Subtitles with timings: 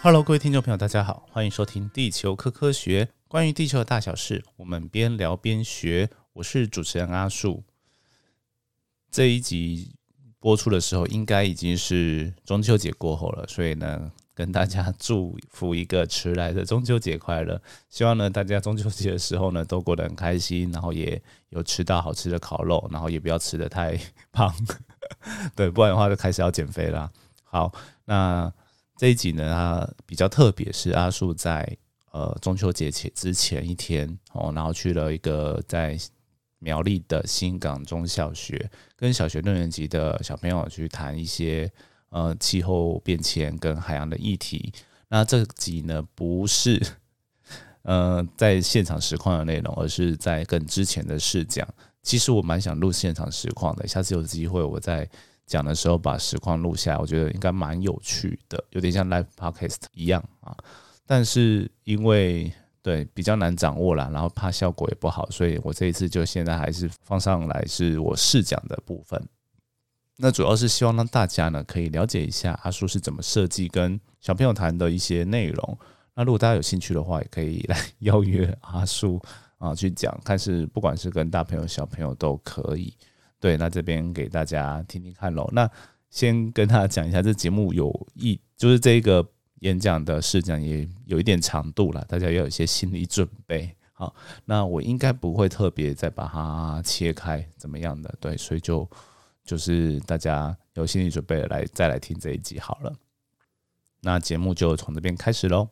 [0.00, 6.08] Hello，各位听众朋友，大家好，欢迎收听《地球科科学》，关于地球的大小事，我们边聊边学。
[6.34, 7.64] 我是主持人阿树。
[9.10, 9.96] 这一集
[10.38, 17.60] 播出的时候，应该已经是中秋节过后了，所以呢，跟大家祝福一个迟来的中秋节快乐。
[17.90, 23.98] 希望呢，大家中秋节的时候呢，都过得很开心，然后也有吃到好吃的烤肉，然后也不要吃的太
[24.30, 24.54] 胖，
[25.56, 27.10] 对，不然的话就开始要减肥啦。
[27.42, 27.74] 好，
[28.04, 28.52] 那。
[28.98, 31.64] 这一集呢，它比较特别，是阿树在
[32.10, 35.96] 呃中秋节前之前一天哦，然后去了一个在
[36.58, 41.70] 苗栗的新港中小学，跟小学六年级的小朋友去谈一些
[42.08, 44.72] 呃气候变迁跟海洋的议题。
[45.06, 46.82] 那这集呢，不是
[47.82, 51.66] 呃在现场实况的内容，而是在更之前的试讲。
[52.02, 55.08] 其实我蛮想录现场实况的，下次有机会我再。
[55.48, 60.54] 讲的时候把实况录下来，我觉得应该蛮有趣的，有点像 live podcast 一样啊。
[61.04, 69.20] 但是因为对比较难掌握啦，然后怕效果也不好，所以我这一次就现在还是放上来是我试讲的部分。
[70.18, 75.78] 那主要是希望让大家呢可以了解一下阿叔是怎么设计跟小朋友谈的一些内容。
[76.14, 79.20] 那如果大家有兴趣的话，也可以来邀约阿叔
[79.58, 82.92] 啊去讲，看是不管是跟大朋友小朋友都可以。
[83.40, 85.48] 对，那这边给大家听听看喽。
[85.52, 85.70] 那
[86.10, 89.26] 先跟大家讲一下，这节目有一就是这个
[89.60, 93.74] 演讲的试讲也有一点长度了，大家要有一些心理准备。
[93.92, 94.14] 好，
[94.44, 98.88] 那我应该不会特别再把它切开怎么样的，对，所以就
[99.44, 102.92] 就是大家有心理准备来再来听这一集好了。
[104.00, 105.68] 那节目就从这边开始喽。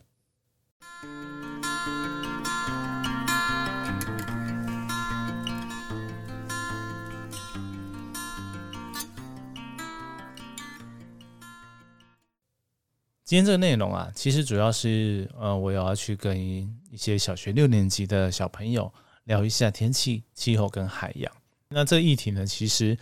[13.26, 18.94] 今天这个内容啊，其实主要是呃，我要去跟一些小学六年级的小朋友
[19.24, 21.32] 聊一下天气、气候跟海洋。
[21.70, 22.96] 那这议题呢，其实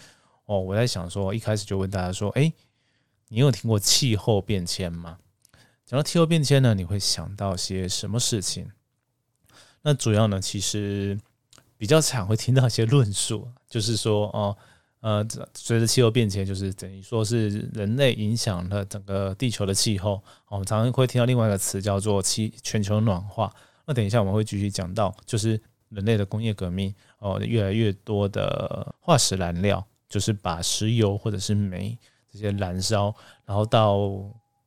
[0.47, 2.51] 哦，我在想说，一开始就问大家说，哎，
[3.29, 5.19] 你有听过气候变迁吗？
[5.85, 8.71] 讲到气候变迁呢，你会想到些什么事情？
[9.83, 11.21] 那主要呢，其实
[11.77, 14.57] 比较常会听到一些论述，就是说哦。
[15.05, 15.23] 呃
[15.55, 20.19] 随着气候变迁，就是等于说是人类影响了整个地球的气候。
[20.49, 23.53] 我们常常会听到另外一个词叫做“气全球暖化”。
[23.85, 25.61] 那等一下我们会继续讲到，就是
[25.91, 31.99] 人类的工业革命哦，越来越多的化石燃料，就是把石油或者是煤
[32.33, 33.15] 这些燃烧，
[33.45, 33.97] 然后到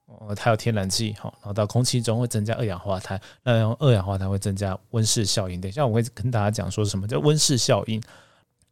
[0.05, 5.59] 呃它有天然气，好，然后到空气中会增加二氧化碳，那二氧化碳会增加温室效应。
[5.59, 7.99] 等一下我会跟大家讲说什么叫温室效应。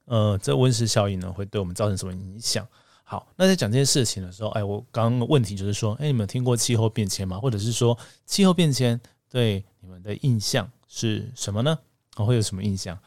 [0.06, 2.68] 呃，这温室效应呢，会对我们造成什么影响？
[3.04, 7.40] 好，那在讲这件事情的时候，哎，我刚刚问题就是说，哎，你们听过气候变迁吗？
[7.40, 7.96] 或者是说，
[8.26, 9.00] 气候变迁
[9.30, 11.78] 对你们的印象是什么呢？
[12.16, 12.98] 哦，会有什么印象？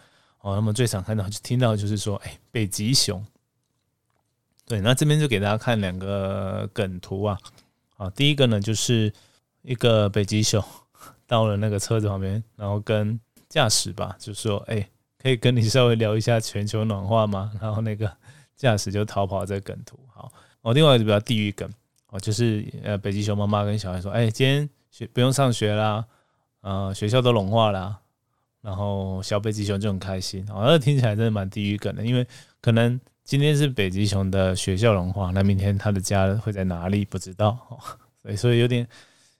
[0.40, 3.24] 哦，那么最常看到、就听到就是说，哎，北极熊。
[4.66, 7.38] 对，那这边就给大家看两个梗图啊。
[7.96, 9.12] 啊，第一个呢，就是
[9.62, 10.62] 一个北极熊
[11.26, 14.88] 到了那个车子旁边，然后跟驾驶吧，就说，哎。
[15.20, 17.50] 可以跟你稍微聊一下全球暖化吗？
[17.60, 18.10] 然后那个
[18.56, 19.98] 驾驶就逃跑这个梗图。
[20.14, 21.68] 好，哦，另外一个比较地狱梗
[22.10, 26.04] 哦，就是呃，北极熊妈妈跟小孩说：“哎，今天学不用上学啦，
[26.60, 27.98] 呃，学校都融化啦。”
[28.62, 30.44] 然后小北极熊就很开心。
[30.50, 32.26] 哦，那听起来真的蛮地狱梗的，因为
[32.60, 37.56] 可能今天是北极熊的学校融化，那明天他的家会在哪里不知道。
[38.22, 38.86] 所以，所以有点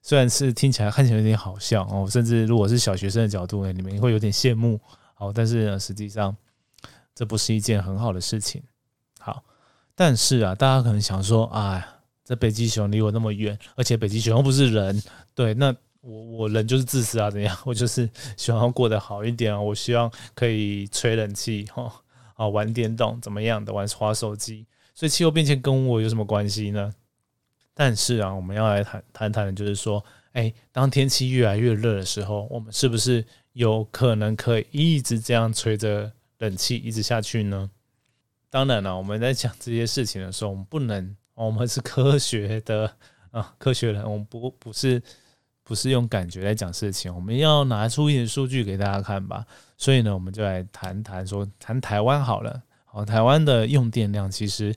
[0.03, 4.81] 虽然是听起来看起来有点好笑哦，甚至如果是小学生的角度，你们会有点羡慕。
[5.19, 6.35] 好，但是呢，实际上
[7.13, 8.63] 这不是一件很好的事情。
[9.19, 9.43] 好，
[9.97, 11.85] 但是啊，大家可能想说，哎，
[12.25, 15.03] 这北极熊离我那么远，而且北极熊又不是人，
[15.35, 17.59] 对，那我我人就是自私啊，怎样？
[17.67, 21.93] 我就是希望过得好一点啊，我希望可以吹冷气，哈，
[22.35, 26.95] 啊，玩电动怎么样的，玩滑手机，所以气候变迁跟我有什么关系呢？
[27.75, 33.27] 但是啊，我们要来谈谈谈的就是说，哎，当天气越来越热的时候，我们是不是？
[33.59, 37.69] 有可能可以一直这样吹着冷气一直下去呢？
[38.49, 42.95] 当然了，我们在讲这些事情的时候，我们不能，我们是科学的
[43.33, 45.03] 啊，科学人，我们不不是
[45.65, 49.45] 不是用感觉来讲事情，我们要拿出一点数据给大家看吧。
[49.77, 52.63] 所以呢，我们就来谈谈说，谈台湾好了。
[52.93, 54.73] 哦，台湾的用电量其实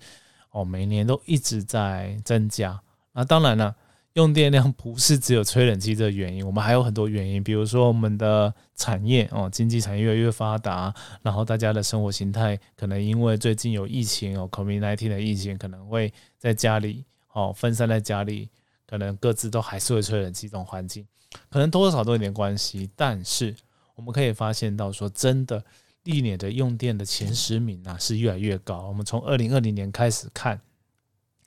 [0.50, 2.82] 哦，每年都一直在增加。
[3.14, 3.76] 那当然了。
[4.14, 18.50] 用电量不是只有吹冷气这个原因，我们还有很多原因，比如说我们的产业哦，经济产业越来越发达，然后大家的生活形态可能因为最近有疫情哦，COVID-19 的疫情可能会在家里哦分散在家里，
[18.86, 21.08] 可能各自都还是会吹冷气这种环境，
[21.50, 22.90] 可能多少少都有点关系。
[22.98, 23.56] 但是
[23.96, 25.64] 我们可以发现到说，真的
[26.04, 28.88] 历年的用电的前十名啊是越来越高。
[28.90, 30.60] 我们从二零二零年开始看，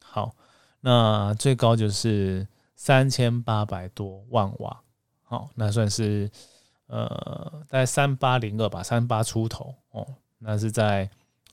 [0.02, 0.34] 好，
[0.80, 4.82] 那最高就是三千八百多万瓦，
[5.22, 6.30] 好，那算是
[6.86, 10.06] 呃大概三八零二吧，三八出头哦，
[10.38, 11.08] 那是在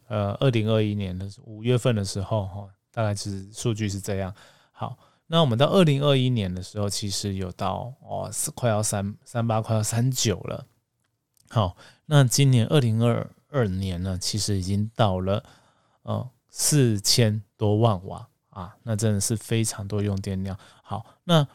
[0.08, 2.70] 呃二零二一年的五月份的时候哈。
[2.94, 4.36] 大概是数据是这样。
[4.74, 4.98] 好，
[5.28, 10.66] 那我们到二零二一年的时候，其实有到哦，快要三三八，快要三九了。
[11.50, 15.42] 好，那今年二零二二年呢，其实已经到了
[16.04, 20.56] 呃四千多万瓦啊，那真的是非常多用电量。
[20.84, 21.46] 好，那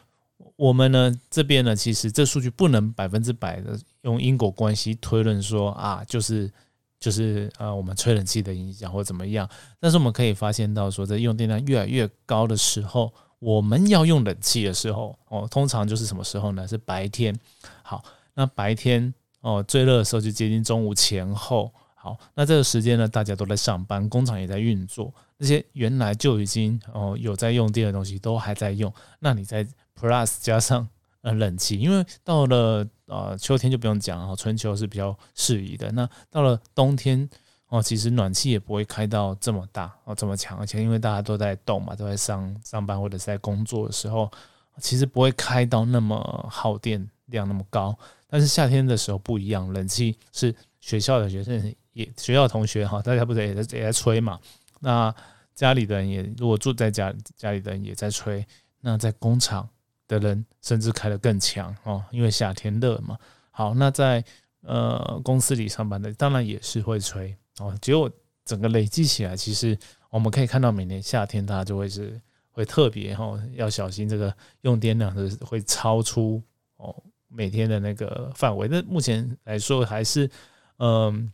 [0.57, 6.51] 我们呢这边呢，其实这数据不能百分之百的用因果关系推论说啊，就是。
[6.99, 9.47] 就是呃，我们吹冷气的影响或怎么样，
[9.79, 16.67] 但是我们可以发现到说，在用电量越来越高的时候，我们要用冷气的时候，哦，通常就是什么时候呢？
[16.67, 17.39] 是白天。
[17.83, 18.03] 好，
[18.33, 21.71] 那白天哦，最热的时候就接近中午前后。
[22.07, 29.67] 好，那这个时间呢，大家都在上班，工厂也在运作，那些原来就已经哦有在用电的东西都还在用，那你在
[29.99, 30.87] Plus 加上。
[31.21, 35.91] 呃，冷气，因为到了呃秋天就不用讲了，春秋是比较适宜的。
[35.91, 37.27] 那到了冬天
[37.69, 44.31] 哦，其实暖气也不会开到这么大哦，这么强，而且因为大家都在动嘛，都在上上班或者是在工作的时候，
[44.79, 47.97] 其实不会开到那么耗电量那么高。
[48.29, 54.39] 但是夏天的时候不一样，冷气是学校的学生也学校同学哈，大家不是也在也在吹嘛？
[54.79, 55.13] 那
[55.55, 58.45] 家里的人也如果住在家家里的人也在吹，
[58.81, 59.67] 那在工厂。
[60.09, 63.17] 的人甚至开得更强哦，因为夏天热嘛。
[63.51, 64.23] 好，那在
[64.61, 67.77] 呃公司里上班的，当然也是会吹哦。
[67.81, 68.09] 结果
[68.45, 69.77] 整个累积起来，其实
[70.09, 72.17] 我们可以看到，每年夏天大家就会是
[72.51, 76.41] 会特别哈，要小心这个用电量是会超出
[76.77, 76.95] 哦
[77.27, 78.69] 每天的那个范围。
[78.69, 80.31] 那目前来说还是
[80.77, 81.29] 嗯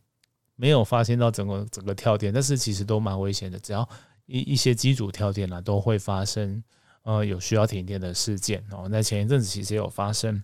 [0.56, 3.60] 没有发现到整个整个跳电，但是其实都蛮危险的。
[3.60, 3.88] 只要
[4.26, 6.64] 一一些机组跳电了，都会发生。
[7.06, 10.42] 呃，有需要停电的事件哦，那前一阵子其实也有发生。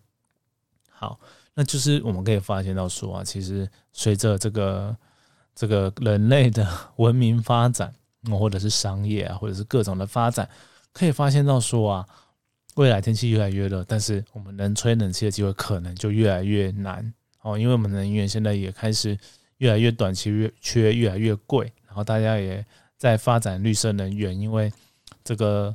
[0.89, 1.17] 好，
[1.53, 4.93] 那就是我们可以发现到说啊，其实随着这个
[5.55, 6.67] 这个人类的
[6.97, 7.95] 文明发展，
[8.37, 10.49] 或者是商业啊，或者是各种的发展，
[10.91, 12.05] 可以发现到说啊，
[12.75, 19.17] 未来天气越来越热，但是我们能吹冷气的机会可能就越来越难哦，因为我们能源现在也开始
[19.59, 22.65] 越来越短期越缺越来越贵，然后大家也
[22.97, 24.69] 在发展绿色能源，因为
[25.23, 25.73] 这个。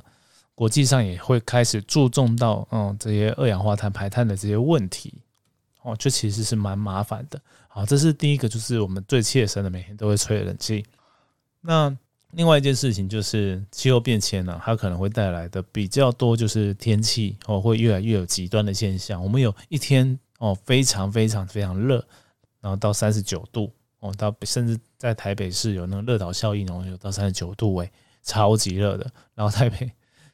[0.57, 5.13] 国际上也会开始注重到，嗯，这些二氧化碳排碳的这些问题，
[5.81, 7.37] 哦，这其实是蛮麻烦的。
[7.67, 10.85] 好，这是第一个，就是我们最切身的，每天都会吹冷气。
[11.59, 11.93] 那
[12.31, 19.21] 另外一件事情就是气候变迁呢，它可能会带来的比较多，就是天气哦会越来越有极端的现象。
[19.21, 22.01] 我们有一天哦非常非常非常热，
[22.65, 27.91] 然后到三十九度哦，到甚至在台北市有那个热岛效应哦，有到三十九度诶，
[28.23, 29.05] 超级热的。
[29.35, 29.91] 然后台北。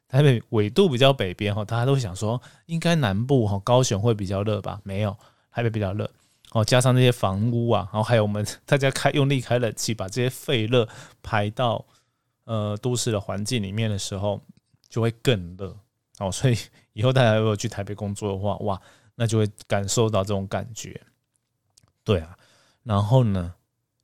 [0.07, 4.77] 台北纬度比较北边哈，大家都想说应该南部哈高雄会比较热吧？
[4.83, 5.17] 没有，
[5.53, 6.11] 台北比较热
[6.51, 6.65] 哦。
[6.65, 10.85] 加上那些房屋啊，然后还有我们 大家开用力开冷气，把这些废热
[11.23, 11.85] 排到
[12.43, 14.41] 呃都市的环境里面的时候，
[14.89, 15.73] 就会更热
[16.19, 16.29] 哦。
[16.29, 16.57] 所以
[16.91, 18.81] 以后大家如果去台北工作的话，哇，
[19.15, 21.01] 那就会感受到这种感觉。
[22.03, 22.37] 对啊，
[22.83, 23.53] 然后呢，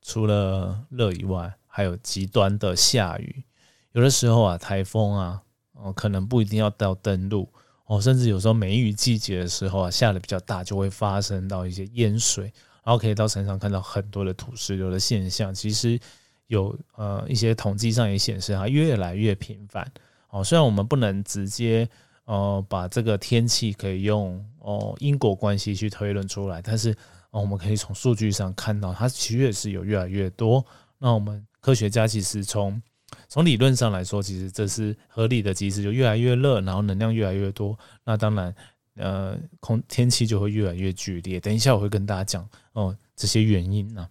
[0.02, 3.44] 除了热以外，还有极端的下雨，
[3.92, 5.42] 有的时候啊，台风啊。
[5.80, 7.48] 哦，可能不一定要到登陆
[7.86, 12.46] 哦，甚至有时候梅雨季节的时候啊，下的比较大，就会发生到一些淹水，
[12.84, 15.54] 然后可以到山上看到很多的土石流的现象。
[15.54, 16.00] 其实
[16.48, 19.88] 有呃一些统计上也显示它越来越频繁
[20.32, 20.44] 哦。
[20.44, 21.88] 虽然我们不能直接
[22.26, 26.98] 呃把这个天气可以用哦因果关系去推论出来，但是
[27.40, 30.66] 我们可以从数据上看到它其实也是有越来越多。
[30.98, 32.82] 那我们科学家其实从
[33.30, 38.56] 从理论上来说，其实这是合理的机制，就越来越热，然后能量越来越多，那当然，
[38.96, 41.40] 呃，空天气就会越来越剧烈。
[41.40, 44.08] 等一下我会跟大家讲哦这些原因呢。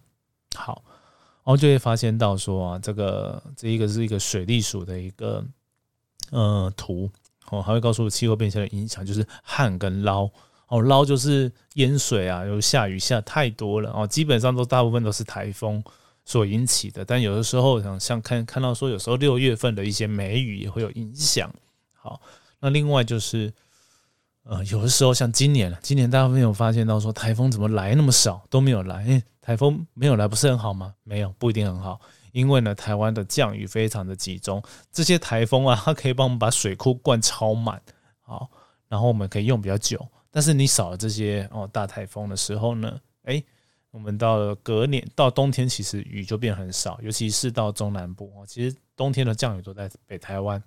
[0.55, 0.81] 好，
[1.43, 5.43] 然后就会发现到说啊，这个这一个是一个水利署的一个
[6.31, 7.09] 呃图
[7.49, 10.31] 哦，还会告诉气候变迁的影响，就是旱跟涝
[10.67, 15.83] 哦，涝就是淹水啊，有下雨下太多了哦，基本上都大部分都是台风。
[16.29, 21.49] 所引起的，但有的时候像像看看到说，有时候六月份的一些梅雨也会有影响。
[21.93, 22.19] 好，
[22.59, 23.49] 那另外就是，
[24.43, 29.05] 呃，有的时候像今年，今年大家没有发现到说台风怎么来那么少，都没有来。
[29.07, 30.93] 哎，台风没有来不是很好吗？
[31.05, 31.97] 没有，不一定很好，
[32.33, 37.81] 因为呢，台湾的降雨非常的集中，这些台风啊，它可以帮我们把水库灌超满。
[38.19, 38.49] 好，
[38.89, 40.05] 然后我们可以用比较久。
[40.31, 43.43] 但是你少了这些哦，大台风的时候呢，哎，
[43.91, 50.61] 我们到了隔年到冬天，其实雨就变很少，尤其是到中南部哦，其实冬天的降雨都在北台湾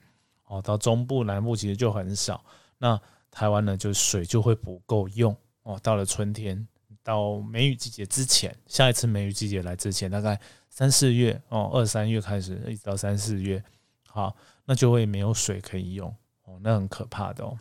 [0.46, 2.44] 哦，到中部南部其实就很少。
[2.78, 3.00] 那
[3.30, 5.78] 台湾呢，就水就会不够用哦。
[5.82, 6.66] 到了春天，
[7.02, 13.62] 到梅雨季节之前，下一次梅雨季节来之前，大概三四月哦，二三月开始一直到三四月，
[14.08, 16.08] 好，那就会没有水可以用
[16.44, 17.56] 哦，那很可怕的哦。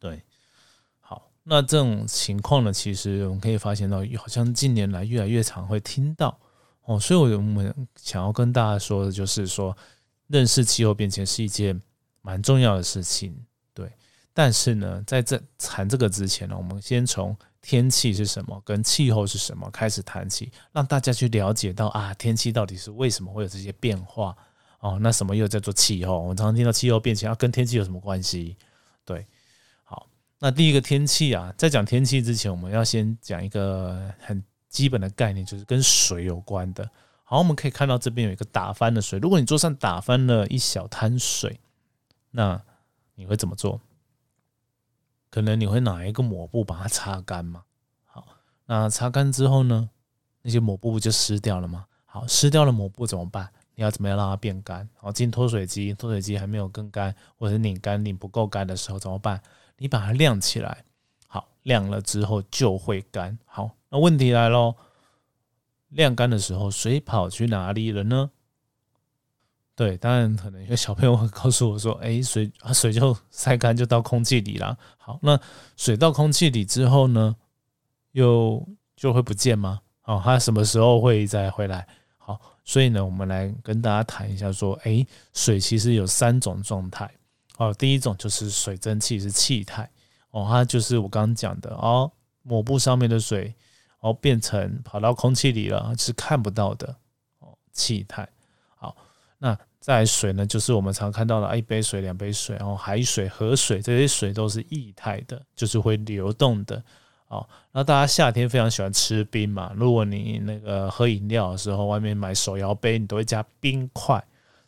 [0.00, 0.20] 对，
[1.46, 6.38] 那这种情况呢，其实我们可以发现到，好像近年来越来越常会听到
[6.84, 6.98] 哦。
[6.98, 9.76] 所以我们想要跟大家说的就是说，
[10.28, 11.80] 认识气候变迁是一件
[12.22, 13.36] 蛮重要的事情。
[13.74, 13.92] 对
[14.32, 24.36] 但是呢，在这谈这个之前呢，我们先从天气是什么跟气候是什么开始谈起，让大家去了解到啊，天气到底是为什么会有这些变化
[24.80, 24.98] 哦？
[25.00, 26.18] 那什么又叫做气候？
[26.18, 28.56] 我们常常听到气候变迁，要跟天气有什么关系？
[29.04, 29.26] 对，
[30.44, 36.86] 那第一个天气啊，在讲天气之前，我们要先讲一个很基本的概念，就是跟水有关的。
[37.22, 41.58] 好，我们可以看到这边有一个打翻的水，如果你桌上打翻了一小滩水，
[42.30, 42.60] 那
[43.14, 43.80] 你会怎么做？
[45.30, 47.62] 可能你会拿一个抹布把它擦干嘛？
[48.04, 48.26] 好，
[48.66, 49.88] 那擦干之后呢，
[50.42, 51.86] 那些抹布不就湿掉了吗？
[52.04, 53.48] 好，湿掉了抹布怎么办？
[53.76, 54.86] 你要怎么样让它变干？
[54.98, 59.40] 好，进脱水机，脱水机还没有更干，或者拧干拧不够干的时候怎么办？
[59.78, 60.84] 你把它晾起来，
[61.26, 63.38] 好，晾了之后就会干。
[63.44, 64.74] 好，那问题来喽，
[65.88, 68.30] 晾干的时候水跑去哪里了呢？
[69.76, 75.36] 对，当然可能有小朋友会告诉我说：“哎，水啊，水就晒干就到空气里了。”好，那
[75.76, 77.34] 水到空气里之后呢，
[78.12, 78.64] 又
[78.94, 79.80] 就会不见吗？
[80.04, 81.84] 哦，它什么时候会再回来？
[82.18, 87.10] 好，所以呢，我们来跟大家谈一下，说：哎，水其实有三种状态。
[87.58, 89.88] 哦，第一种就是水蒸气，是气态。
[90.30, 92.10] 哦，它就是我刚刚讲的哦，
[92.42, 93.54] 抹布上面的水
[94.00, 96.96] 哦变成跑到空气里了，是看不到的
[97.38, 98.28] 哦，气态。
[98.74, 98.96] 好
[99.38, 106.82] 那在水呢，就是我们常看到的一杯水、两杯水，然后海水、河水这些水都是液态的，就是会流动的。
[107.28, 114.22] 哦，那大家夏天非常喜欢吃冰嘛，如果你那个喝饮料的时候，外面买手摇杯，你都会加冰块。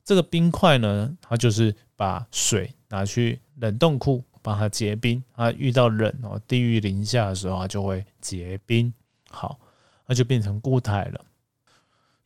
[0.05, 8.93] 这个冰块呢，它就是把水拿去冷冻库帮它结冰，它遇到冷哦，低于零下的时候，它就会结冰，
[9.31, 9.59] 好，
[10.07, 11.21] 那就变成固态了。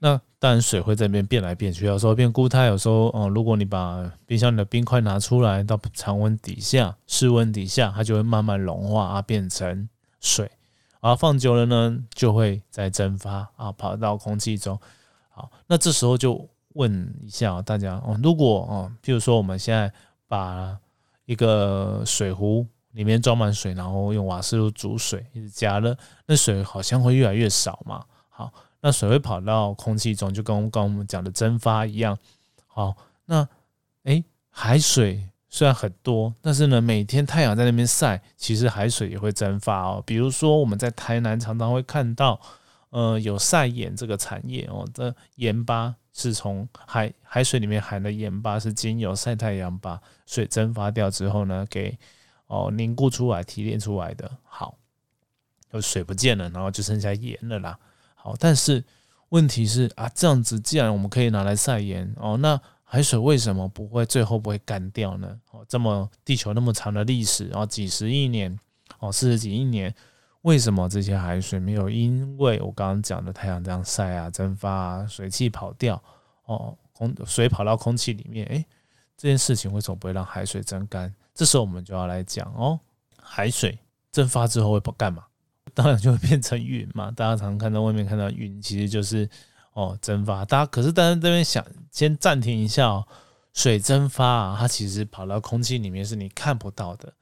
[0.02, 9.86] 那当然，水会在那边变来变去，有时候变固态，有时候哦，如果你把冰箱里的冰块拿出来到常温底下、室温底下，它就会慢慢融化啊，变成
[10.18, 10.50] 水，
[11.00, 14.80] 啊，放久了呢，就会再蒸发啊，跑到空气中。
[15.28, 19.92] 好，那这时候就问一下大家哦，如果哦，譬如说我们现在
[20.30, 20.78] 把
[21.24, 28.04] 一个水壶里面装满水，然后用瓦斯炉煮水，一直加热，那水好像会越来越少嘛？
[28.28, 28.52] 好。
[28.82, 32.16] 那水会跑到空气中，就跟刚刚我们讲的蒸发一样。
[32.66, 32.96] 好，
[33.26, 33.46] 那
[34.04, 40.02] 诶，海水虽然很多，但是呢，每天太阳在那边晒，其实海水也会蒸发哦。
[40.06, 42.40] 比如说我们在台南常常会看到，
[42.90, 51.96] 呃，有晒盐这个产业哦，这盐巴是从海海水里面含的盐巴，是经由晒太阳把水蒸发掉之后呢，给
[52.46, 54.30] 哦凝固出来、提炼出来的。
[54.44, 54.76] 好，
[55.72, 57.78] 就水不见了，然后就剩下盐了啦。
[58.16, 58.84] 好，但是
[59.28, 65.40] 问题是啊，这样子既然我们可以拿来晒盐哦，那海水为什么不会最后不会干掉呢？
[65.52, 68.58] 哦，这么地球那么长的历史，然后几十亿年
[68.98, 69.94] 哦，四十几亿年，
[70.42, 76.02] 为什么这些海水没有因为我刚刚讲的太阳这样晒啊、蒸发啊、水汽跑掉
[76.44, 78.64] 哦，空水跑到空气里面，诶，
[79.16, 81.14] 这件事情为什么不会让海水蒸干？
[81.34, 82.80] 这时候我们就要来讲哦，
[83.20, 83.78] 海水
[84.12, 85.24] 蒸发之后会不干嘛？
[85.74, 89.28] 当然就会变成云嘛，大家常看到外面看到云，其实就是
[89.74, 90.44] 哦蒸发。
[90.44, 93.06] 大家可是，但是这边想先暂停一下哦，
[93.52, 97.12] 水蒸发啊，它其实跑到空气里面是你看不到的。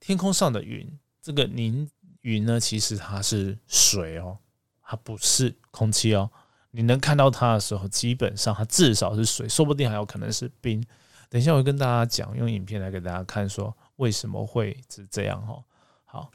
[0.00, 1.88] 天空上的云，这个凝
[2.22, 4.38] 云呢，其实它是水哦，
[4.82, 6.28] 它不是空气哦。
[6.70, 10.84] 你能看到它的时候，基本上它至少是水，说不定还有可能是冰。
[11.28, 15.62] 等一下我会跟大家讲，用影片来给大家看，说为什么会是这样哈。
[16.04, 16.30] 好。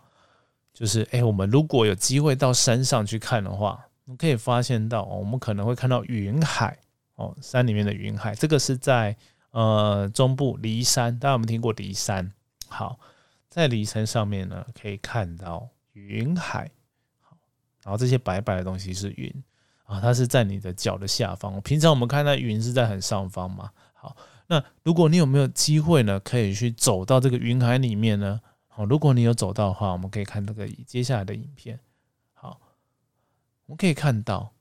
[0.74, 6.78] 就是哎，我们如果有机会到山上去看的话，我们可以发现到，我们可能会看到云海
[7.16, 8.36] 哦，山里面的云海。
[8.36, 9.18] 这个是在
[9.50, 12.32] 呃中部离山，大家有没有听过离山？
[12.68, 13.00] 好，
[13.50, 15.68] 在离山上面呢，可以看到
[16.06, 16.70] 云海。
[17.22, 17.36] 好，
[17.84, 19.44] 然后这些白白的东西是云
[19.86, 21.60] 啊，它是在你的脚的下方。
[21.62, 23.72] 平常我们看到云是在很上方嘛。
[23.94, 24.16] 好，
[24.48, 28.40] 那如果你有没有机会呢，可以去走到这个云海里面呢？
[28.68, 31.80] 好，如果你有走到的话，我们可以看这个接下来的影片。
[32.34, 32.60] 好，
[33.66, 34.54] 我们可以看到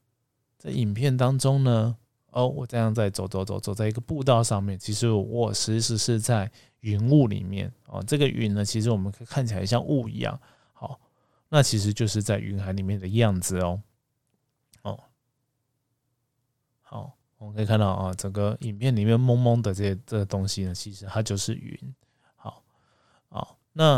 [0.56, 1.94] 在影片当中呢，
[2.30, 6.50] 哦，我这样在走走走走在一个步道上面，其实我其实是在
[6.80, 8.02] 云雾里面哦。
[8.06, 10.40] 这个云呢，其实我们看起来像雾一样。
[11.48, 13.82] 那其实就是在云海里面的样子哦。
[14.82, 15.00] 哦，
[16.82, 17.12] 好。
[17.38, 21.78] 我们可以看到啊，整个影片里面蒙蒙的这些这个东西呢，其实它就是云。
[22.34, 22.62] 好，
[23.28, 23.96] 好，那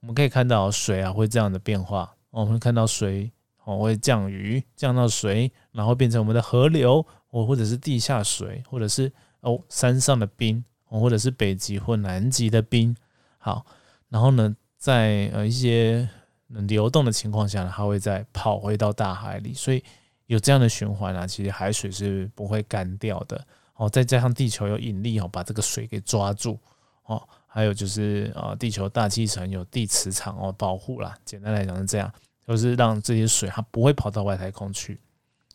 [0.00, 2.16] 我们可以看到水啊会这样的变化。
[2.30, 3.30] 我们看到水
[3.62, 12.96] 哦会降雨，降到水，然后变成我们的河流，哦或者是地下水，或者是哦山上的冰，或者是北极或南极的冰。
[13.38, 13.64] 好，
[14.08, 16.08] 然后呢，在呃一些
[16.48, 19.82] 流动的情况下呢，它会再跑回到大海里，所以。
[20.28, 23.88] 有这样的循环啊，其实海水是不会干掉的哦。
[23.88, 26.58] 再加上地球有引力哦，把这个水给抓住
[27.04, 27.22] 哦。
[27.46, 31.16] 还有就是啊，地球大气层有地磁场哦保护啦。
[31.24, 32.12] 简单来讲是这样，
[32.44, 35.00] 就是让这些水它不会跑到外太空去。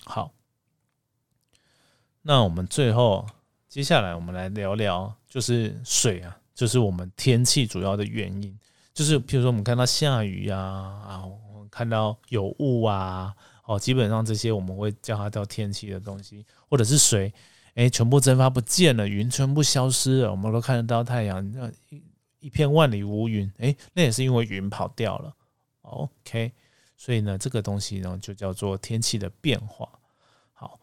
[0.06, 0.32] 好，
[2.22, 3.28] 那我们最后
[3.68, 8.58] 接下来我们来聊聊，就是水啊，就是我们天气主要的原因，
[8.94, 13.34] 就是譬如说我们看到下雨呀啊，我们看到有雾啊。
[13.64, 17.32] 哦，基本上这些我们会叫它叫天气的东西，或者是水，
[17.76, 22.04] 哎，全部蒸发不见了，云全部消失了，我们都看得到太阳，那一
[22.40, 25.34] 一片万里无云，哎，那也是因为云跑掉了。
[25.84, 26.52] OK，
[26.98, 29.88] 所以呢，这个东西呢就叫做天气的变化。
[30.52, 30.78] 好，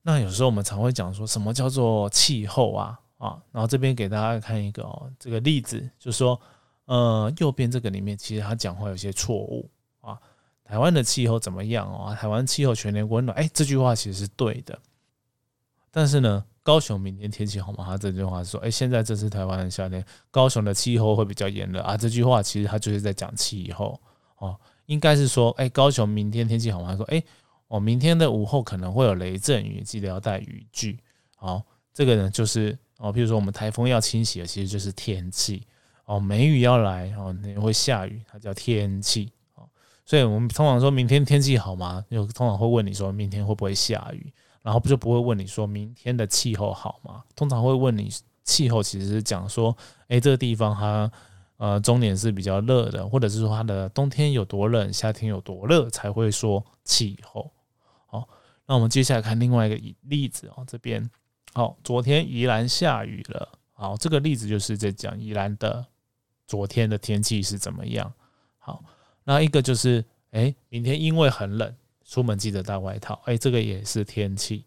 [0.00, 6.40] 那有时候我们常会讲说什么叫做气候啊啊，然后这边给大家看一个哦，这个例子，就是说，
[6.86, 9.70] 呃，右边这个里面其实他讲话有些错误
[10.00, 10.18] 啊。
[10.64, 12.16] 台湾的气候怎么样哦？
[12.18, 14.78] 台湾气候全年温暖，哎，这句话其实是对的。
[15.90, 17.84] 但是呢，高雄明天天气好吗？
[17.84, 21.94] 他这句话说，哎，现在这是台湾的夏天，高雄的气候会比较炎热啊。
[21.96, 24.00] 这句话其实他就是在讲气候
[24.38, 26.92] 哦，应该是说，哎，高雄明天天气好吗？
[26.92, 27.22] 他说，哎，
[27.68, 30.98] 我明天的午后可能会有雷阵雨，记得要带雨具。
[31.36, 35.66] 好，这个呢就是哦，比如说我们台风要侵袭了，其实就是天气
[36.04, 39.68] 哦，梅雨要来哦，那会下雨，它叫天气哦。
[40.04, 42.04] 所以我们通常说明天天气好吗？
[42.10, 47.22] 就通常会问你说明天会不会下雨，然后不就不会问你说明天的气候好吗？
[47.34, 48.10] 通常会问你
[48.44, 49.76] 气候，其实是讲说，
[50.08, 51.10] 哎，这个地方它
[51.56, 57.50] 呃中年是比较热的，或者是说它的冬天有多冷，夏天有多热，才会说气候。
[58.06, 58.28] 好，
[58.66, 61.08] 那我们接下来看另外一个例子哦，这边
[61.54, 63.48] 好，昨天宜兰下雨了。
[63.72, 65.84] 好，这个例子就是在讲宜兰的
[66.52, 68.12] 昨天的天气是怎么样。
[68.58, 68.84] 好。
[69.24, 71.72] 那一个就是，哎，明天因为很冷，
[72.04, 73.22] 出门记得带外套。
[73.24, 74.64] 哎，这个也是天气。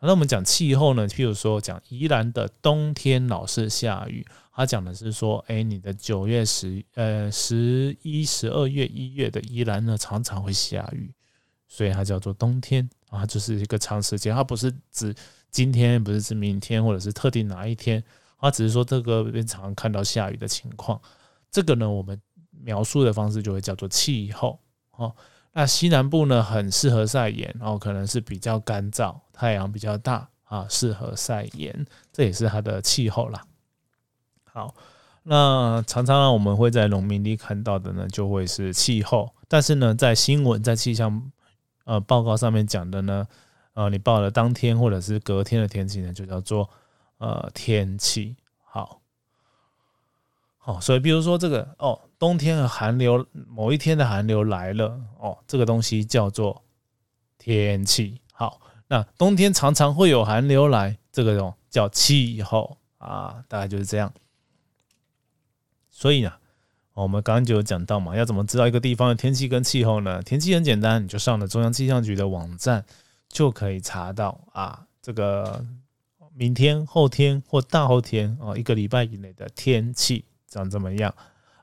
[0.00, 1.06] 那我们讲气候呢？
[1.08, 11.14] 譬如说讲宜兰的冬天老是下雨，他讲的是说，哎，你的九月十呃十一十二月一月的宜兰呢，常常会下雨，
[11.68, 15.14] 所以它叫做冬天啊，就是一个长时间，它不是指
[15.52, 18.02] 今天，不是指明天，或者是特定哪一天，
[18.40, 21.00] 它只是说这个边常看到下雨的情况。
[21.52, 22.20] 这个呢，我们。
[22.64, 24.56] 描述的方式就会叫做气候
[24.92, 25.12] 哦。
[25.52, 33.44] 那西南部呢，很适合晒盐，然后可能是比较干燥，太阳比较大啊，适合晒盐，这也是它的气候啦。
[34.44, 34.72] 好，
[35.24, 39.34] 那常常呢，我们会在农民里看到的呢，就会是气候。
[39.48, 41.32] 但是呢，在新闻在气象
[41.84, 43.26] 呃报告上面讲的呢，
[43.74, 46.70] 呃，你报了当天或者是隔天的天气呢，就叫做
[47.18, 48.36] 呃天气。
[48.62, 49.01] 好。
[50.64, 56.62] 哦，所以比如说这个哦，冬天的寒流，某一天的寒流来了哦，这个东西叫做
[57.36, 58.20] 天气。
[58.32, 64.12] 好，那冬天常常会有寒流来，这个种叫气候啊，大概就是这样。
[65.90, 66.32] 所以呢，
[66.94, 70.22] 我们刚刚就有讲到嘛，要怎么知道一个地方的天气跟气候呢？
[70.22, 72.84] 天气很简单，你就上了中央气象局的网站
[73.28, 75.66] 就可以查到啊，这个
[76.32, 80.24] 明天、后天或大后天哦，一个礼拜以内的天气。
[80.52, 81.14] 长怎么样？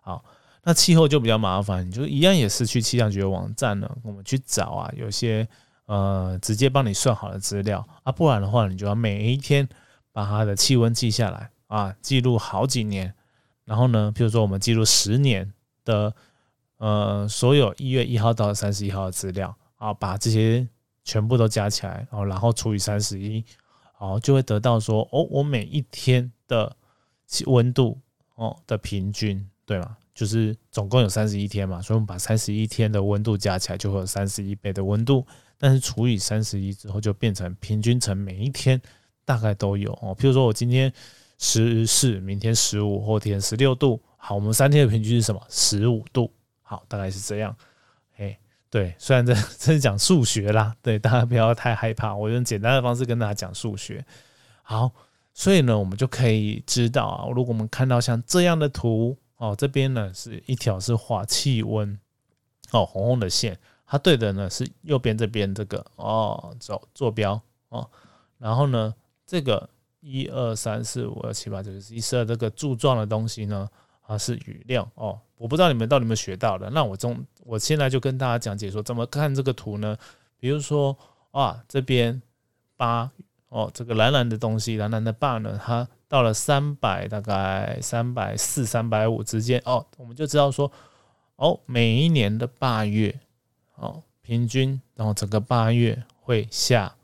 [0.02, 0.24] 好，
[0.64, 5.48] 那气候就比较麻烦，你就一样也是去气象局的网站呢，我们去找啊，有些
[5.86, 9.68] 呃直接帮你算好的资料啊，不然的话，你就要每一天
[10.12, 13.14] 把它的气温记下来啊，记录好几年，
[13.66, 15.54] 然后呢，比如说我们记录十年
[15.86, 16.14] 的
[16.78, 20.68] 呃所有一月一号到三十一号的资料啊，把这些
[21.04, 23.46] 全部都加起来哦，然后除以三十一，
[23.94, 26.76] 好，就会得到说哦，我每一天的
[27.46, 28.00] 温度。
[28.40, 29.96] 哦的平均对吗？
[30.16, 35.26] 就是总共有三十一天嘛，所以我们把三十一天的温度加起来，就会有三十一倍的温度。
[35.58, 38.82] 但是除以三十一之后，就变成平均成每一天
[39.24, 40.16] 大概都有哦。
[40.18, 40.92] 譬如说我今天
[41.38, 44.02] 十四，明天十五，后天十六度。
[44.18, 45.42] 好，我们三天的平均是什么？
[45.50, 46.32] 十五度。
[46.62, 47.56] 好，大概是这样。
[48.18, 48.38] 哎，
[48.70, 54.06] 对，虽然这 这是讲数学啦，对，大家不要太害怕，我用简单的方式跟大家讲数学。
[54.62, 54.92] 好，
[55.40, 61.98] 所以呢，我们就可以知道啊，如果我们看到像这样的图哦，这边呢是一条是画气温
[62.72, 67.90] 哦，红红的线，它对的呢是右边这边这个哦，走坐标哦，
[68.38, 68.94] 然后呢，
[69.26, 69.70] 这个
[70.02, 73.70] 一二三四五六七八九十一十二这个柱状的东西呢。
[74.02, 76.68] 啊，是雨量哦，我不知道你们到底有没有学到的。
[76.72, 79.96] 那我中，我现在就跟大家讲解说怎么看这个图呢？
[80.40, 80.98] 比如说
[81.30, 82.20] 啊，这边
[82.76, 83.12] 八
[83.50, 90.72] 哦，这个蓝蓝的东西，蓝蓝的坝呢，它到了三百，大概三百四、三百五之间哦，我们就知道说
[91.36, 93.20] 哦，每一年的八月
[93.76, 96.96] 哦，平均然后整个八月会下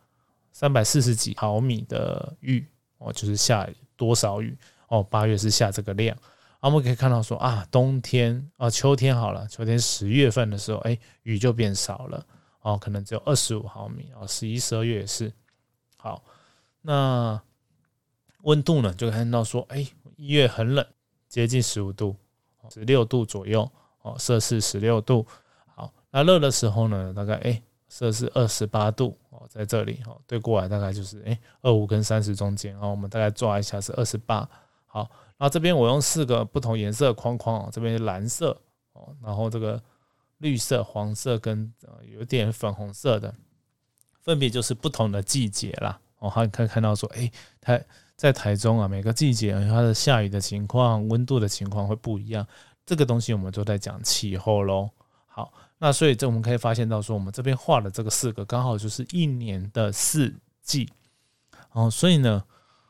[0.51, 2.65] 三百四十几毫米的雨
[2.99, 4.55] 哦，就是下多少雨
[4.88, 6.15] 哦，八月是下这个量。
[6.60, 12.25] 啊我们可以看到说啊，冬天啊，秋天好了，秋天十月份的时候，哎，雨就变少了
[12.62, 14.27] 哦，可能只有二十五毫米哦。
[14.27, 15.31] 十一、十二月也是。
[16.05, 16.21] 好，
[16.81, 17.41] 那
[18.43, 19.87] 温度呢，就看到说，哎，
[20.17, 20.85] 一月很冷，
[21.27, 22.15] 接近十五度，
[22.69, 23.67] 十六度左右
[24.03, 25.25] 哦，摄氏十六度。
[25.65, 34.47] 好，那热的时候呢，大概哎，摄氏二十八度哦，在这里哦，对过来大概就是哎，二五跟三十中间哦，我们大概抓一下是二十八。
[34.85, 35.09] 好。
[35.37, 38.55] 然后这边我用四个不同颜色框框哦，这边是蓝色
[38.93, 39.81] 哦，然后这个
[40.37, 43.33] 绿色、黄色跟呃有点粉红色的，
[44.25, 45.97] 分别就是不同的季节啦。
[46.19, 47.85] 哦，还可以看到说，哎，台
[48.17, 52.45] 在台中啊，每个季节它的下雨的情况、温度的情况会不一样。
[52.85, 54.89] 这个东西我们都在讲气候喽。
[55.27, 60.91] 好，那所以这我们可以发现到说，我们这边画的这个四个刚好就是一年的四季。
[61.71, 62.43] 哦，所以呢，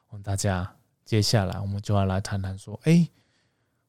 [0.10, 0.72] 我们大家。
[1.06, 3.08] 接下来我们就要来谈谈说，哎，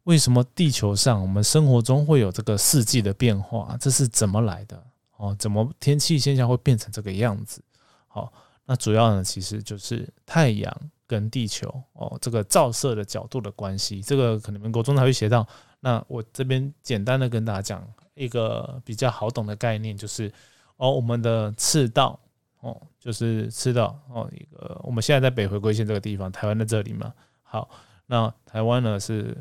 [0.03, 3.75] 为什么地球上我们生活中会有这个四季的变化？
[3.81, 4.85] 这是怎么来的？
[5.17, 7.63] 哦，怎么天气现象会变成这个样子？
[8.07, 8.33] 好，
[8.65, 14.01] 那主要呢，其实就是太阳跟地球哦，这个照射的角度的关系。
[14.03, 15.47] 这个可能民国中才会写到。
[15.81, 20.33] 那我这边简单的跟大家讲一个比较好懂的概念，就是
[20.77, 22.19] 哦，我们的赤道。
[22.61, 27.13] 哦，就是赤道哦，一个我们现在在北回归线这个地方，台湾在这里嘛。
[27.43, 27.69] 好，
[28.07, 29.37] 那台湾呢是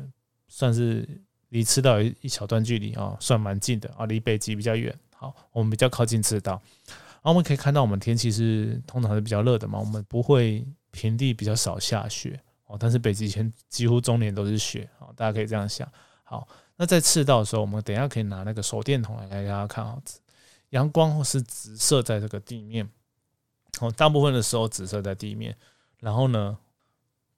[0.46, 1.08] 算是
[1.48, 4.96] 离赤道一一小段距离啊，算蛮近的啊，离北极比较远。
[5.18, 15.90] 好，我们比较靠近赤道，然后我们可以看到，我们天气是通常是比较热的嘛，我们不会平地比较少下雪哦，但是北极圈几乎终年都是雪啊，大家可以这样想。
[16.22, 19.96] 好，那在赤道的时候，我们等一下可以拿那个手电筒来给大家看啊，
[20.70, 22.88] 阳光是直射在这个地面。
[23.80, 25.54] 哦，大部分的时候紫色在地面，
[26.00, 26.56] 然后呢，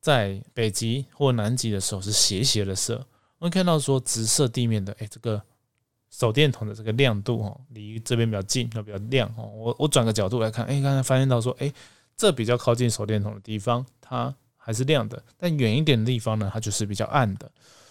[0.01, 3.05] 在北极或南极的时候是斜斜的射。
[3.39, 5.43] 我们看到说直射地面的，哎，这个
[6.11, 9.45] 手电筒的这个亮度哦，离这边比较近，它比较亮哦。
[9.55, 11.73] 我我转个角度来看，哎，刚才发现到说，哎，
[12.17, 17.51] 这比较靠近手电筒的地方，它还是亮的，但远一点的地方呢，它就是比较暗的。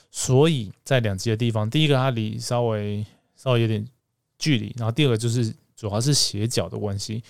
[0.10, 3.88] 所以在两极的地方，第一个它离稍微稍微有点
[4.40, 7.24] 距离，然后第二个就是主要是斜角的关系。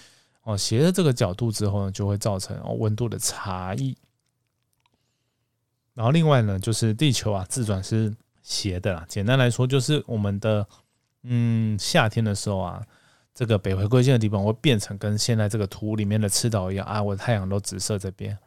[0.43, 3.97] 哦，斜的这个角度之后呢，就会造成哦温度的差异。
[5.93, 8.15] 然后另外呢，就是地球啊自转是
[8.47, 9.05] 斜的啦。
[9.09, 10.65] 简单来说，就是我们的
[11.23, 12.81] 嗯夏天的时候啊，
[13.33, 18.37] 这个北回归线的地方会变成跟现在这个图里面的赤道一样啊，我的太阳都直射这边。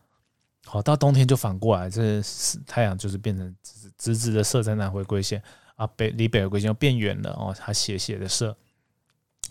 [0.65, 5.43] 好，到冬天就反过来，这是太阳就是变成直直直的射在南回归线
[5.77, 8.57] 啊，北离北回归线又变远了哦，它斜斜的射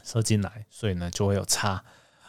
[0.03, 1.83] 射进来，所以呢就会有差。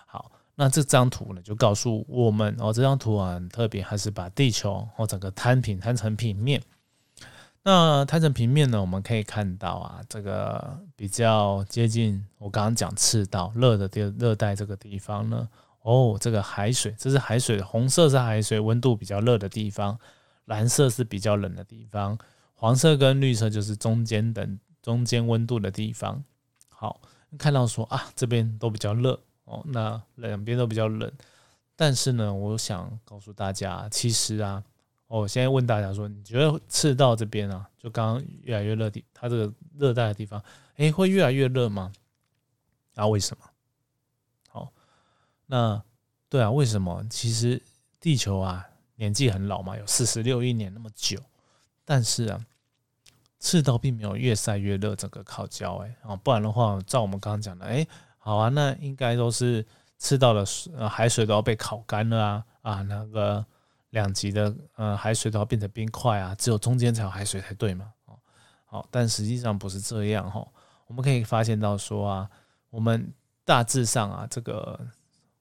[0.05, 6.61] 好那这张图呢，就告诉我们哦，这张图啊很特别，还是把地球哦整个摊平摊成平面。
[7.63, 15.49] 那摊成平面呢，我们可以看到啊，这个比较接近我刚刚讲赤道热的地热带这个地方呢，
[15.83, 19.99] 哦，这个海水，这是海水，红色是海水，温度比较热的地方，
[20.47, 22.19] 蓝色是比较冷的地方，
[22.55, 26.25] 黄色跟绿色就是中间等中间温度的地方。
[26.69, 27.01] 好，
[27.39, 29.21] 看到说啊，这边都比较热。
[29.47, 31.11] 哦，那两边都比较冷，
[31.75, 34.63] 但是呢，我想告诉大家，其实啊，
[35.19, 40.43] 我现在问大家说，你觉得赤道这边啊，就刚刚越来越热地，它这个热带的地方，
[40.77, 41.93] 哎，会越来越热吗？
[42.95, 43.45] 啊，为什么？
[44.49, 44.73] 好，
[45.47, 45.83] 那
[46.29, 47.05] 对啊，为什么？
[47.11, 47.61] 其实
[47.99, 51.19] 地球啊，年纪很老嘛，有四十六亿年那么久，
[51.85, 52.41] 但是啊，
[53.41, 57.87] 赤道并没有越晒越热，整个烤焦，哎，啊，不然的话，照我们刚刚讲的，哎。
[58.23, 59.67] 好啊，那应该都是
[59.99, 63.43] 赤道的水，呃，海水都要被烤干了啊啊，那个
[63.91, 67.93] 两极的呃海水都要变成冰块啊，只有中间才有海水才对嘛？
[68.07, 68.19] 哦，
[68.65, 70.47] 好，但实际上不是这样哈。
[70.87, 72.31] 我们可以发现到说啊，
[72.71, 73.13] 我们
[73.45, 74.79] 大致上啊，这个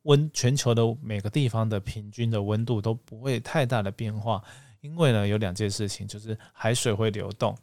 [0.03, 4.43] 温全球的每个地方的平均的温度都不会太大的变化，
[4.81, 7.55] 因为呢有两件事情，就是海水会流动，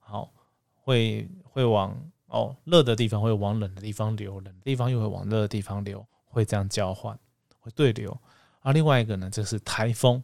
[0.00, 0.28] 好，
[0.74, 7.16] 会会往哦热的地方会往冷的地方流，冷的地方又会往热的地方流，会这样交换，
[7.60, 8.16] 会对流。
[8.60, 10.22] 而另外一个呢，就是台风。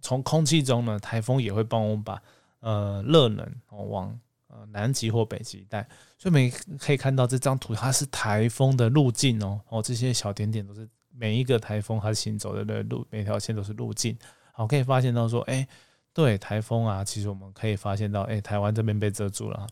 [0.00, 2.22] 从空气中呢，台风也会帮我们把
[2.60, 3.46] 呃热能
[3.88, 4.18] 往
[4.48, 5.86] 呃南极或北极带，
[6.18, 14.16] 所以每可以看到这张图，它是台风的路径哦哦，这些小点点都是每一个台风它行走的路，每条线都是路径。
[14.52, 15.66] 好，可以发现到说，哎，
[16.12, 19.66] 对，台风啊，其实我们可以发现到，哎，台湾这边被遮住了，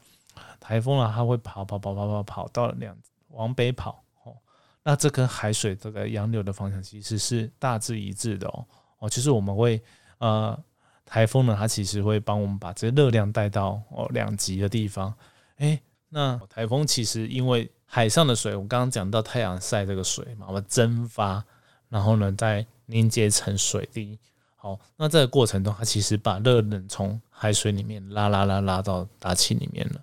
[0.61, 2.97] 台风啊，它会跑跑跑跑跑跑到两
[3.29, 4.37] 往北跑哦，
[4.83, 8.67] 那这跟海水这个洋流的方向其实是大致一致的哦
[8.99, 9.83] 哦，其实我们会。
[10.25, 10.59] 呃，
[11.05, 15.15] 台风呢，它其实会帮我们把这热量带到哦两极的地方。
[15.59, 21.45] 哎，那台风其实因为海上的水，我刚刚讲到太阳晒这个水嘛，我们蒸发，
[21.91, 24.19] 然后呢再凝结成水滴。
[24.57, 30.01] 好，那这个过程中，它其实把热能从海水里面拉拉拉拉到大气里面了。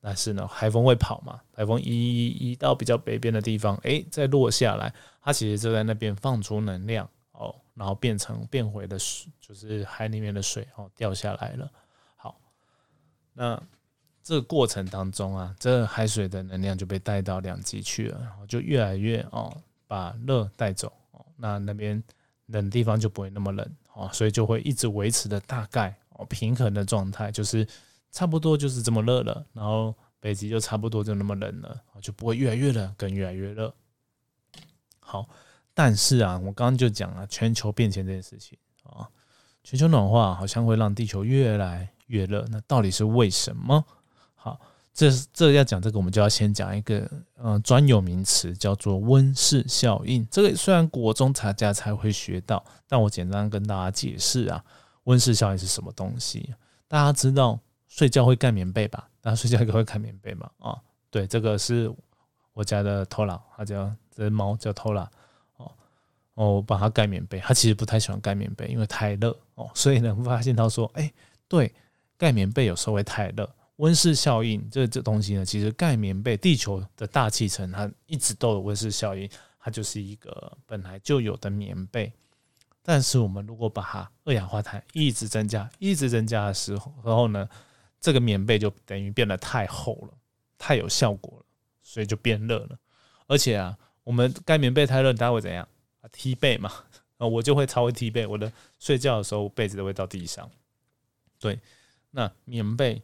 [0.00, 4.90] 但是呢，海风会跑嘛，海风移移到比较北边的地方，哎，再落下来，
[5.22, 7.06] 它其实就在那边放出能量。
[7.40, 11.72] 哦然后变成变回的水，就是海里面的水哦，掉下来了。
[12.14, 12.38] 好，
[13.32, 13.60] 那
[14.22, 19.50] 这个过程当中啊，这海水的能量就被带到两极去了，然后就越来越哦，
[19.86, 22.02] 把热带走哦，那那边
[22.46, 27.66] 冷地方就不会那么冷哦，所以就会一直维持的大概哦平衡的状态，就是
[28.10, 33.74] 差不多就是这么热了，然后北极就差不多就那么冷了，就不会越来越冷，更越来越热。
[34.98, 35.26] 好。
[35.82, 39.08] 但是啊，我刚刚就讲了全球变迁这件事情啊，
[39.64, 43.82] 全球暖化好像会让地球越来越热，那到底是为什么？
[44.34, 44.60] 好，
[44.92, 50.28] 这这要讲这个，我们就要先讲一个呃专有名词，叫做温室效应。
[50.30, 54.62] 这个虽然国中才家才会学到，但我简单跟大家解释啊，
[55.04, 56.54] 温室效应是什么东西？
[56.88, 59.08] 大家知道睡觉会盖棉被吧？
[59.22, 60.50] 大家睡觉应该会盖棉被嘛？
[60.58, 60.76] 啊，
[61.10, 61.90] 对，这个是
[62.52, 65.10] 我家的偷懒，它叫这猫叫偷懒。
[66.34, 69.70] 哦，把它盖棉被，它其实不太喜欢盖棉被，因为太热哦。
[69.74, 71.12] 所以呢，发现到说，哎，
[71.48, 71.72] 对，
[72.16, 73.48] 盖棉被有时候会太热。
[73.76, 82.12] 温室效应这这东西呢，其实盖棉被，地球的大气层它一直都有温室效应，它就是一个本来就有的棉被。
[82.82, 87.48] 但是我们如果把它二氧化碳一直增加，一直增加的时候，然后呢，
[88.00, 90.14] 这个棉被就等于变得太厚了，
[90.58, 91.44] 太有效果了，
[91.82, 92.78] 所以就变热了。
[93.26, 95.66] 而且啊，我们盖棉被太热，大家会怎样？
[96.08, 96.72] 踢被嘛，
[97.18, 98.26] 啊，我就会超会踢被。
[98.26, 100.50] 我的睡觉的时候，被子都会到地上。
[101.38, 101.58] 对，
[102.10, 103.00] 那棉被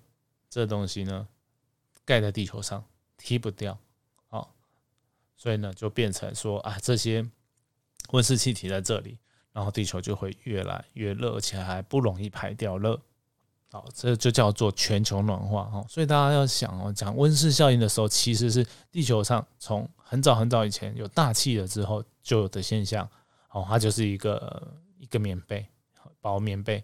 [0.51, 1.27] 这东西呢，
[2.05, 2.85] 盖在地球上
[3.17, 3.79] 踢不掉，
[4.29, 4.55] 好，
[5.37, 7.27] 所以呢，就变成说啊，这些
[8.11, 9.19] 温室气体在这里，
[9.53, 13.01] 然后地球就会越来越热，而且还不容易排掉热。
[13.71, 15.85] 好，这就叫做全球暖化哈。
[15.89, 22.03] 所以大家要想哦，讲温室效应的时候，其实是地球上从很早很早以前有大气了之后。
[22.27, 23.09] 就有的现象，
[23.51, 25.65] 哦，它就是一个一个棉被，
[26.21, 26.83] 薄棉被，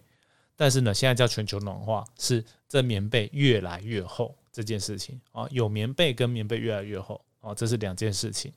[0.55, 8.53] 但是呢，现在叫全球暖化，是这棉被越来越厚这件事情啊，有棉被跟棉被越来越厚哦，这是两件事情。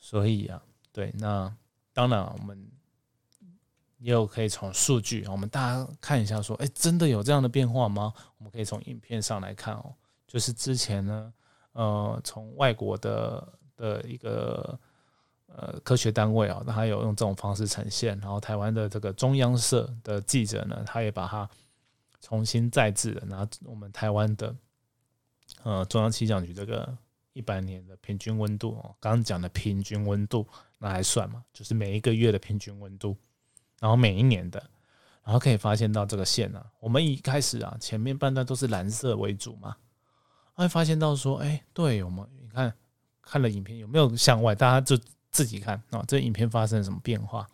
[0.00, 0.60] 所以啊，
[0.90, 1.56] 对，那
[1.92, 2.68] 当然我们
[3.98, 8.12] 也有可以从数据，我们大家看一下，说，哎，真的有这样的变化吗？
[8.38, 9.94] 我们可以从影片上来看哦，
[10.26, 11.32] 就是之前呢，
[11.74, 13.56] 呃，从外国的。
[13.76, 14.78] 的一个
[15.48, 21.48] 呃科学单位啊，那他有用这种方式呈现，然后台湾的这个中央社的记者呢，他也把它
[22.20, 24.54] 重新再制，拿我们台湾的
[25.62, 26.96] 呃中央气象局这个
[27.32, 30.46] 一百年的平均温度哦，刚刚讲的平均温度
[30.78, 33.16] 拿来算嘛，就是每一个月的平均温度，
[33.78, 34.58] 然后每一年的，
[35.22, 39.76] 然后可以发现到这个线啊，我们一开始啊前面半段都是蓝色为主嘛，
[40.54, 42.74] 会发现到说，哎，对我们你看。
[43.26, 44.54] 看了影片有没有向外？
[44.54, 44.96] 大家就
[45.30, 47.46] 自己看啊，这影片发生了什么变化？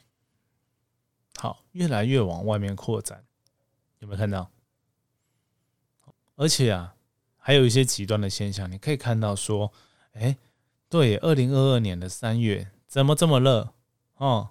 [1.36, 3.24] 好，越来越往外面扩展，
[4.00, 4.50] 有没有看到？
[6.36, 6.94] 而且啊，
[7.38, 9.72] 还有一些极端的现象，你可以看到说，
[10.12, 10.36] 哎，
[10.90, 13.72] 对，二零二二年的三月怎么这么热
[14.16, 14.50] 哦？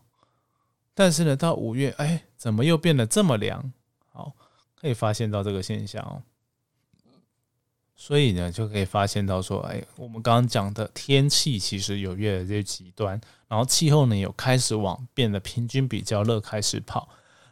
[0.93, 3.71] 但是呢，到五月，哎，怎么又变得这么凉？
[4.10, 4.34] 好，
[4.75, 6.23] 可以发现到这个现象哦。
[8.01, 17.07] 所以呢，就可以发现到说，哎，我们刚刚讲的天气其实有越来越极端，然后气候呢有开始往变得平均比较热开始跑。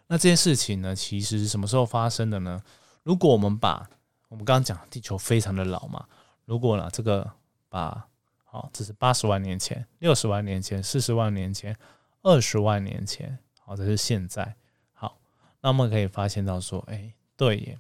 [0.07, 2.59] 那这件事情呢，其实是什么时候发生的呢？
[3.03, 3.88] 如果我们把
[4.27, 6.03] 我们刚刚讲地球非常的老嘛，
[6.45, 7.31] 如果呢这个
[7.69, 8.07] 把
[8.43, 11.77] 好，这是八十万年前、六十万年前、四十万年前、
[12.23, 14.55] 二十万年前，好，这是现在。
[14.93, 15.19] 好，
[15.62, 17.79] 那我们可以发现到说，哎，对耶，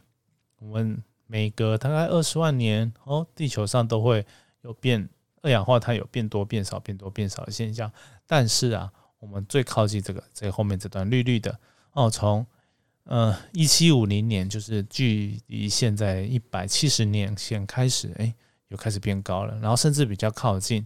[0.59, 4.25] 我们每隔大概二十万年哦，地球上都会
[4.63, 5.07] 有变
[5.43, 7.89] 二氧化碳有变多、变少、变多、变少的现象。
[8.25, 11.57] 但是啊，我们最靠近这个这后面这段绿绿的
[11.93, 12.45] 哦，从
[13.03, 18.33] 呃一七五零年，就是距离现在一百七十年前开始，哎。
[18.69, 20.85] 又开始变高了，然后甚至比较靠近，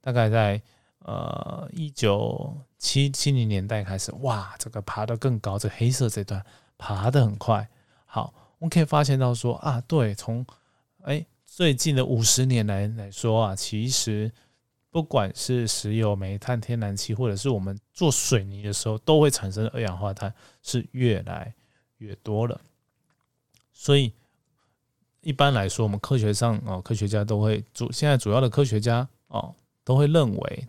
[0.00, 0.62] 大概在
[1.00, 6.40] 呃一九七七零年代开始，哇，这个爬得更高，这黑色这段
[6.78, 7.68] 爬得很快。
[8.06, 8.32] 好，
[8.64, 10.44] 我们可以发现到说啊，对，从
[11.02, 14.32] 哎最近的五十年来来说啊，其实
[14.90, 21.54] 不管是石油、煤炭、天然气，或者是我们做水泥的时候，都会产生二氧化碳，是越来
[21.98, 22.58] 越多了，
[23.70, 24.10] 所以。
[25.20, 30.68] 一般来说，我们科学上哦，科学家都会主现在主要的科学家哦，都会认为，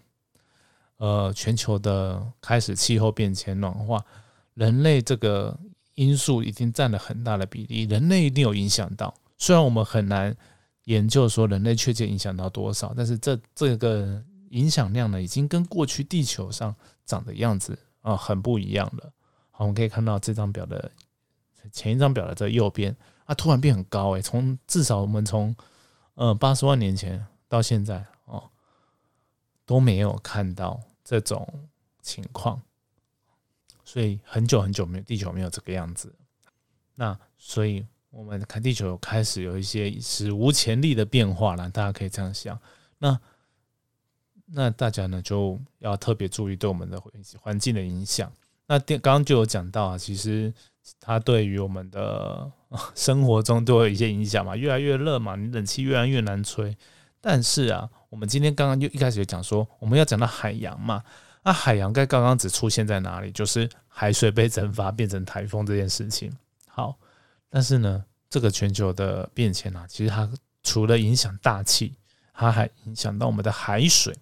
[0.95, 4.05] 呃，全球的开始气候变迁暖化，
[4.53, 5.60] 人类这个
[5.95, 9.13] 因素已经占了很大的比例，人类一定有影响到。
[9.38, 10.36] 虽然我们很难
[10.86, 19.12] 研究说人类确切影响到多少，但是这这个影响量呢，已经跟过去地球上长的样子啊很不一样了。
[19.51, 20.91] 好，我们可以看到这张表的
[21.71, 22.95] 前一张表的这右边。
[23.27, 25.55] 它突然变很高诶，从至少我们从
[26.13, 28.51] 呃八十万年前到现在哦，
[29.65, 31.67] 都没有看到这种
[32.03, 32.62] 情况，
[33.86, 36.13] 所以很久很久没有地球没有这个样子。
[36.95, 42.60] 那所以我们看地球开始有一些史无前例的变化了，大家可以这样想。
[42.98, 43.19] 那
[44.48, 47.02] 那大家呢就要特别注意对我们的
[47.39, 48.32] 环境的影响。
[48.67, 50.52] 那电刚刚就有讲到啊，其实
[51.00, 52.52] 它对于我们的
[52.95, 56.76] 生活中都有一些影响嘛，越来越热嘛，你冷气越来越难吹。
[57.21, 61.04] 但是啊，我们今天刚刚就一开始就讲说，我们要讲到海洋嘛，
[61.45, 63.31] 那海洋该刚刚只出现在哪里？
[63.31, 66.29] 就是海水被蒸发变成台风这件事情。
[66.67, 66.97] 好，
[67.49, 70.29] 但是呢，这个全球的变迁啊，其实它
[70.63, 71.93] 除了影响大气，
[72.34, 74.13] 它还影响到我们的海水。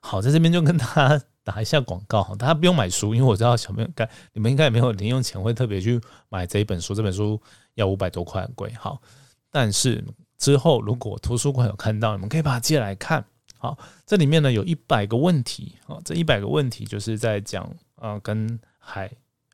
[0.00, 1.24] 好，在这边就跟大家。
[1.44, 6.94] 打一下广告，大家不用买书，因为我知道小朋友该你们应该也没有零用钱，会特别去买这一本书。
[6.94, 7.42] 这本书
[7.74, 8.72] 要五百多块，很贵。
[8.74, 9.02] 好，
[9.50, 10.04] 但是
[10.38, 13.24] 之后如果图书馆有看到，你们可以把它借来看。
[13.62, 19.08] 好，这里面呢有一百个问题啊，这一百个问题就是在讲啊跟海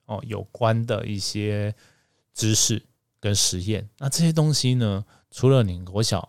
[0.07, 1.75] 哦有关的一些
[2.33, 2.83] 知识
[3.21, 3.87] 跟实验。
[3.99, 6.27] 那这些东西呢，除了你国小。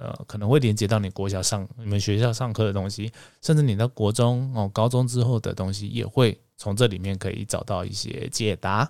[0.00, 3.10] 呃，可能会连接到你国小上你们学校上课的东西，
[3.42, 8.88] 甚至你到国中哦、高中之后的东西，也会从这里面可以找到一些解答。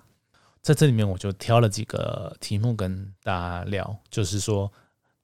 [0.61, 4.71] 在这里面，我就挑了几个题目跟大家聊，就是说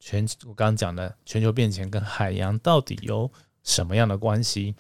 [0.06, 3.32] 全我刚刚讲的全球变迁跟海洋到底有
[3.64, 4.76] 什么样的关系？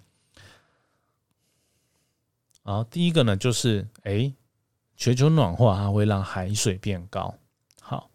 [2.61, 4.31] 好，第一个呢，就是哎，
[4.95, 7.33] 全球暖化它会让海水变高。
[7.81, 8.11] 好，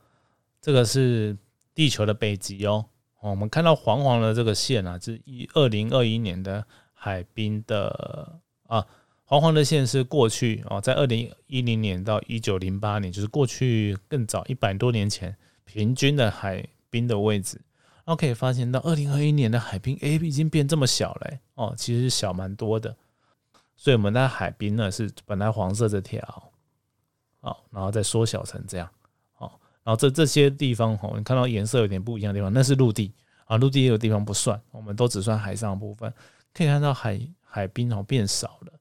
[0.60, 1.36] 这个是。
[1.72, 2.84] 地球的北极哦，
[3.22, 8.86] 我们看到黄黄的这个线啊，是一二零二一年的海冰的啊，
[9.24, 17.56] 黄黄的线是过去哦，在二零一零年到一九零八年，就是过去更早一百多年前平均的海冰的位置，
[18.04, 22.94] 然后可以发现到二零二一年的海冰，哎，已经变这么小了哦，其实小蛮多的，
[23.76, 26.52] 所以我们的海冰呢是本来黄色这条，
[27.40, 28.86] 好，然后再缩小成这样。
[29.38, 29.50] 哦
[29.82, 33.14] 然后这这些地方哦，你看到颜色有点不一样的地方，那是陆地
[33.46, 36.12] 啊，陆地也有地方不算，我们都只算海上的部分。
[36.52, 38.72] 可以看到海海冰哦变少了，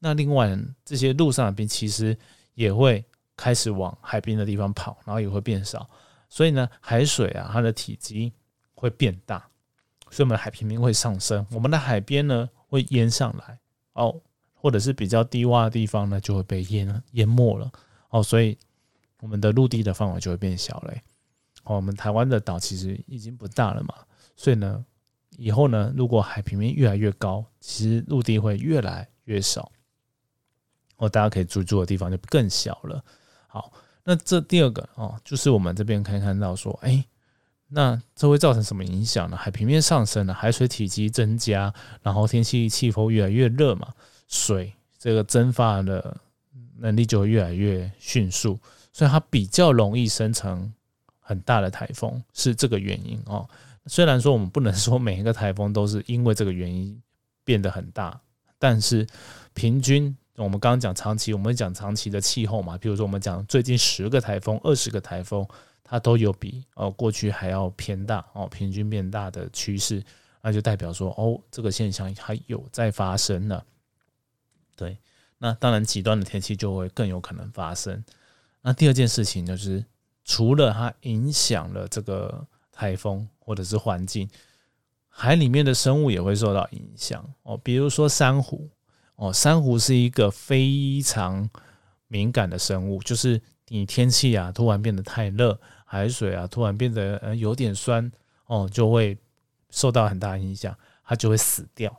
[0.00, 2.16] 那另外这些陆上的冰其实
[2.54, 3.04] 也会
[3.36, 5.88] 开始往海冰的地方跑，然后也会变少。
[6.28, 8.32] 所以呢，海水啊它的体积
[8.74, 9.48] 会变大，
[10.10, 13.58] 所以我们的海平面会上升，我们的海边呢会淹上来
[13.94, 14.20] 哦，
[14.54, 17.70] 或者是比较低洼的地方呢就会被淹淹没了
[18.10, 18.56] 哦，所以。
[19.20, 21.02] 我们的陆地的范围就会变小嘞。
[21.64, 23.92] 哦，我们台湾的岛其实已经不大了嘛，
[24.36, 24.84] 所以呢，
[25.36, 29.72] 以后呢，如果海平面越来越高，其实陆地会越来越少。
[30.98, 33.04] 哦，大家可以住住的地方就更小了。
[33.48, 33.72] 好，
[34.08, 37.04] 那这第二个哦，就是我们这边可以看到说，哎，
[37.68, 39.36] 那这会造成什么影响呢？
[39.36, 43.92] 海平面上升了，海水体积增加，然后天气气候越来越热嘛，
[44.26, 46.16] 水这个蒸发的
[46.78, 48.58] 能力就会越来越迅速。
[48.94, 50.72] 所以它比较容易生成
[51.20, 53.46] 很大的台风，是这个原因哦。
[53.84, 56.98] 虽然说我们不能说每一个台风都是因为这个原因
[57.44, 58.18] 变得很大，
[58.58, 59.06] 但是
[59.52, 65.46] 平均我们刚刚讲长期，我们讲长期的气候嘛，比如说我们讲最近十个台风、二十个台风，
[65.82, 70.02] 它都有比呃过去还要偏大哦，平均变大的趋势，
[70.40, 73.62] 那就代表说哦，这个现象还有在发生呢。
[74.76, 74.96] 对，
[75.38, 78.04] 那当然极端的天气就会更有可能发生。
[78.62, 79.84] 那第二件事情就是，
[80.24, 83.28] 除了它影响了这个台风。
[83.48, 84.28] 或者是环境，
[85.08, 87.56] 海里面的生物也会受到影响哦。
[87.56, 88.68] 比如说珊瑚
[89.18, 91.50] 哦，珊瑚是一个非常
[92.06, 98.10] 敏感的生物，就是你天气啊突然变得太热，海水啊突然变得呃有点酸
[98.46, 99.18] 哦，就会
[99.70, 101.94] 受到很大影响，它就会死掉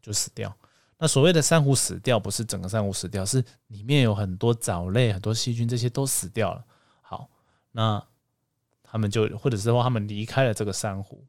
[0.00, 0.54] 就死掉。
[0.98, 6.64] 那所谓的珊瑚死掉，不是整个珊瑚死掉，是里面有很多藻类、很多细菌，这些都死掉了。
[7.00, 7.28] 好，
[7.72, 8.02] 那。
[8.84, 11.24] 他们就，或者是说他们离开了这个珊瑚，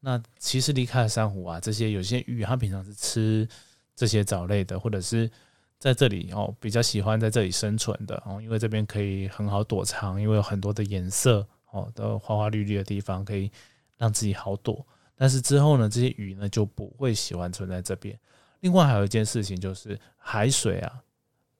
[0.00, 3.48] 那其实离开了珊瑚啊，这些有些鱼，它平常是吃
[3.94, 5.30] 这些藻类的，或者是
[5.78, 13.50] 在这里哦，比较喜欢在这里生存的哦，因为这边可以很好躲藏，因为有很多的颜色哦的花花绿绿的地方可以
[13.96, 14.86] 让自己好躲。
[15.16, 18.18] 但是之后呢，这些鱼呢就不会喜欢存在这边。
[18.60, 21.00] 另外还有一件事情就是海水啊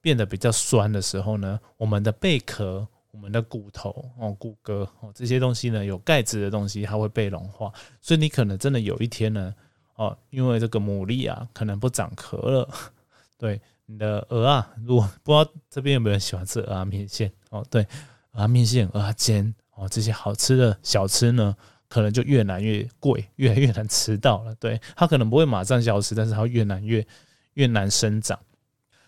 [0.00, 2.86] 变得比较酸的时候呢，我们的贝壳。
[3.14, 9.54] 我们的骨头哦，骨骼哦，这些东西呢，有钙质的东西，它会被融化，所以你可能真的有一天呢，
[9.94, 12.68] 哦，因为这个牡蛎啊，可能不长壳了，
[13.38, 17.32] 对，你的鹅啊，如果不知道这边有没有人喜欢吃鹅啊面线？
[17.50, 17.86] 哦，对，
[18.32, 21.56] 鹅啊面线、鹅啊煎哦，这些好吃的小吃呢，
[21.88, 27.06] 可能就越来越贵，越来越难吃到了，对，它可能不会马上消失，但是它越难越
[27.54, 28.38] 越难生长，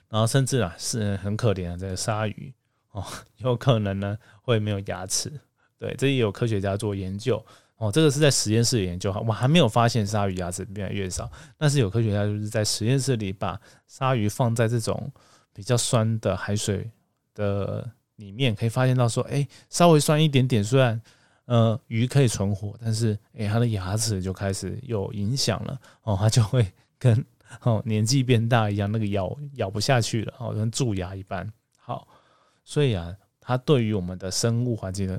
[0.09, 2.53] 然后甚至啊，是很可怜的这个鲨鱼。
[2.93, 3.05] 哦，
[3.39, 5.31] 有可能呢会没有牙齿，
[5.79, 7.45] 对，这也有科学家做研究
[7.77, 7.91] 哦。
[7.91, 11.31] 这个是在实验室研究哈，我还没有发现鲨鱼牙齿越来越少。
[11.57, 15.11] 但是有科学家就是在实验室里把鲨鱼放在这种
[15.53, 16.91] 比较酸的海水
[17.35, 21.01] 的里面，可以发现到说，哎，稍微酸一点点，虽然
[21.47, 26.67] 呃鱼可以存活，但是哎它的牙齿就开始有影响了哦，它就会
[26.99, 27.25] 跟
[27.63, 31.51] 哦年纪变大一样，那个咬咬不下去了哦，跟蛀牙一般。
[31.79, 32.07] 好。
[32.69, 35.17] 所以啊，它对于我们的生物环境呢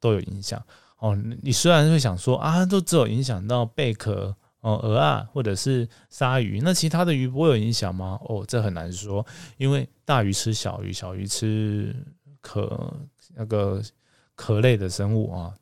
[0.00, 0.60] 都有影响
[0.98, 1.16] 哦。
[1.42, 8.18] 你虽然会想说啊，都只有影响到贝壳哦，鹅啊，或者是鲨鱼，那其他的鱼不会有影响吗？
[8.24, 9.24] 哦，这很难说，
[9.56, 11.94] 因为大鱼吃小鱼，小鱼吃
[12.40, 12.92] 壳
[13.34, 13.82] 那个
[14.34, 15.54] 壳类的生物啊，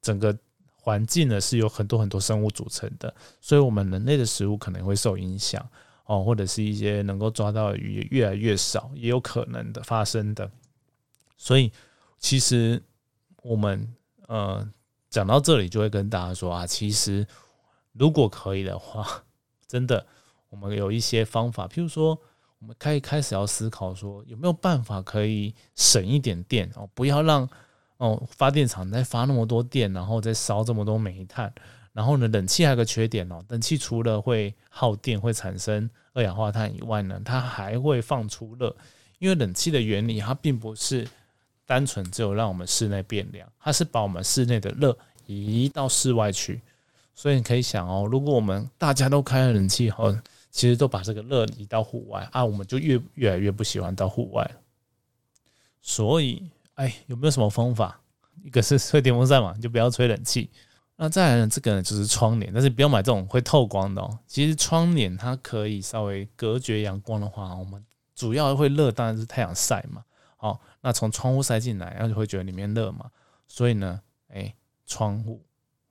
[0.00, 0.36] 整个
[0.74, 5.64] 环境呢是有很多很多生物组成的，所以我们人类的食物可能会受影响
[6.06, 10.50] 哦，或者是一些能够抓到的鱼越来越少，也有可能的发生的。
[11.36, 11.70] 所以，
[12.18, 12.82] 其实
[13.42, 13.86] 我们
[14.30, 14.64] 呃
[15.10, 17.26] 讲到这里，就会跟大家说啊，其实
[17.92, 19.24] 如果可以的话，
[19.66, 20.06] 真的，
[20.50, 22.16] 我们有一些方法，譬如说，
[22.60, 27.48] 我们开开始要思考说，有没有办法可以省一点电哦，不要让
[27.96, 31.52] 哦发电厂再发那么多电，然后再烧这么多煤炭。
[31.92, 38.76] 然后呢，冷气还有个缺点哦，冷气除了会耗电、会产生二氧化碳以外呢，它还会放出热，
[39.18, 41.08] 因为冷气的原理它并不是。
[41.70, 46.60] 单纯只有让我们室内变凉，它是把我们室内的热移到室外去，
[47.14, 50.12] 所以你可以想哦，如果我们大家都开了冷气后，
[50.50, 54.50] 其实都把这个热移到户外啊，我们就越越来越不喜欢到户外。
[55.80, 58.00] 所以，哎，有没有什么方法？
[58.42, 60.50] 一个是吹电风扇嘛，就不要吹冷气。
[60.96, 64.18] 那再来呢，这个呢就是窗帘，但是不要买这种会透光的哦。
[64.26, 67.80] 其实窗帘它可以稍微隔绝阳光的话，我们
[68.16, 70.02] 主要会热当然是太阳晒嘛。
[70.40, 73.10] 好，那从窗户塞进来，然后就会觉得里面热嘛。
[73.46, 74.54] 所以呢，哎，
[74.86, 75.38] 窗户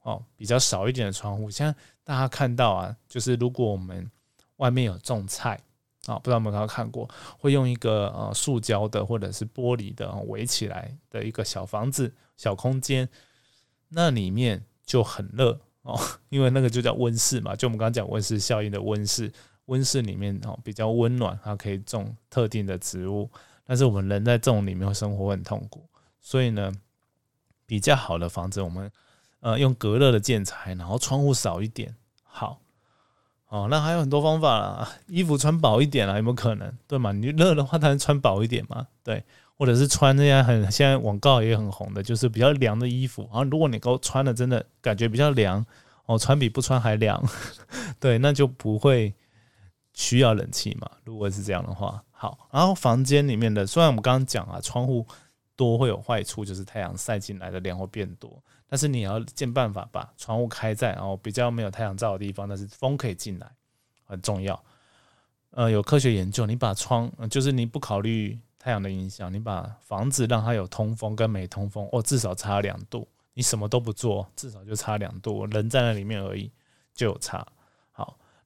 [0.01, 1.51] 哦，比较少一点的窗户。
[1.51, 4.09] 现在大家看到啊，就是如果我们
[4.55, 5.61] 外面有种菜
[6.07, 13.07] 啊，不知道有没有看过，会用一个呃塑胶的或者是玻璃的围起来的一个小房子、小空间，
[13.89, 15.95] 那里面就很热哦，
[16.29, 19.31] 因为那个就叫温室嘛，就我们刚刚讲温室效应的温室，
[19.65, 23.29] 温室里面哦比较温暖，它可以种特定的植物。
[23.69, 25.87] 但是我们人在这种里面生活很痛苦，
[26.19, 26.71] 所以呢，
[27.67, 28.91] 比较好的房子，我们
[29.41, 32.61] 呃用隔热的建材，然后窗户少一点，好，
[33.49, 36.75] 哦，那还有很多方法啦， 衣服穿薄一点啊，有没有可能？
[36.87, 37.11] 对嘛？
[37.11, 39.23] 你热的话，当然穿薄一点嘛，对，
[39.55, 43.21] 或者是穿那些很现在广告也很红的，就是比较凉的衣服。
[43.31, 45.63] 然后如果你够穿的真的感觉比较凉，
[46.07, 47.23] 哦，穿比不穿还凉，
[48.01, 49.13] 对，那就不会
[49.93, 50.89] 需要冷气嘛。
[51.03, 52.03] 如果是这样的话。
[52.21, 55.07] 好，然后房间里面的，虽然我们刚刚讲啊，窗户
[55.55, 58.43] 多会有坏处，就是太阳晒进来的量会变多。
[58.67, 63.49] 但是你要尽办法把窗户开在然后比较没有太阳照的地方，但是风可以进来，
[64.03, 64.61] 很重要。
[65.51, 73.07] 呃，有科学研究，你把窗，就是你不考虑太阳的影响，你把房子让它有通风跟没通风，哦，至少差两度。
[73.33, 76.51] 你什么都不做，至少就差两度，人在那里面而已
[76.93, 77.47] 就有差。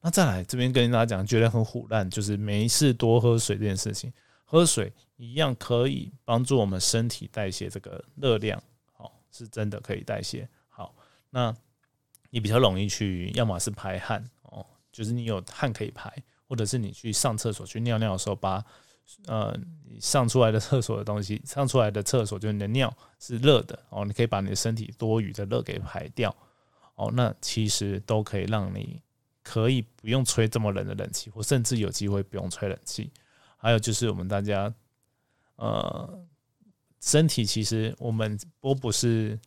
[0.04, 4.12] 那再来这边跟大家讲，觉得很虎烂，就是没事多喝水这件事情。
[4.44, 10.48] 喝水一样可以帮助我们身体代谢这个热量，好，是真的可以代谢。
[10.68, 10.94] 好，
[11.30, 11.56] 那
[12.30, 16.14] 你比较容易去，要么是排汗哦，就是你有汗可以排，
[16.50, 18.64] 或者是你去上厕所去尿尿的时候，把
[19.28, 19.58] 呃
[20.02, 26.36] 上出来的厕所的东西，上出来的厕所就是你的尿是热的哦，你可以把你的身体多余的热给排掉
[26.96, 29.02] 哦，那其实都可以让你
[29.44, 33.12] 可以不用吹这么冷的冷气，或甚至有机会不用吹冷气。
[33.58, 34.74] 还有就是我们大家，
[35.56, 36.26] 呃，
[37.00, 39.40] 身体其实我们波不是，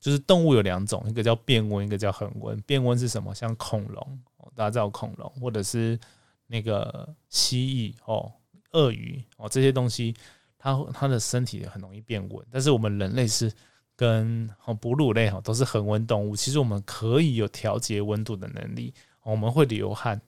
[0.00, 2.60] 就是动物有两种，一个叫变温，一个叫恒温。
[2.62, 3.34] 变温是什么？
[3.34, 4.20] 像恐龙，
[4.54, 5.98] 大家知道恐龙，或者是
[6.46, 8.32] 那个蜥蜴哦、
[8.72, 10.14] 鳄鱼哦这些东西，
[10.58, 12.46] 它它的身体很容易变温。
[12.50, 13.52] 但是我们人类是
[13.96, 18.92] 跟哦哺乳类哈都是恒温动物，其实我们可以有调节温度的能力，
[19.24, 20.20] 我们会流汗，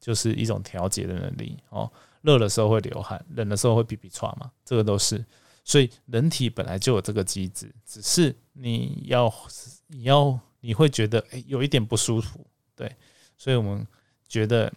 [0.00, 1.90] 就是一种调节的能力哦。
[2.22, 5.24] 热的时候会流汗，冷的时候会皮皮喘嘛，这个都是，
[5.64, 9.32] 所以人体本来就有这个机制，只是你要
[9.86, 12.94] 你要你会觉得诶有一点不舒服，对，
[13.38, 13.86] 所以我们
[14.28, 14.70] 觉得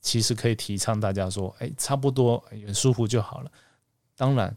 [0.00, 3.52] 其实可以提倡大家说，哎，差不多很舒服就好了。
[4.16, 4.56] 当然，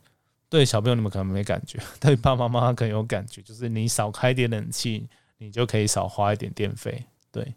[0.49, 5.07] 对小朋友你们可能没感觉，对爸爸妈妈可能有感觉，就是你少开点冷气，
[5.37, 7.53] 你就可以少花一点电费，对，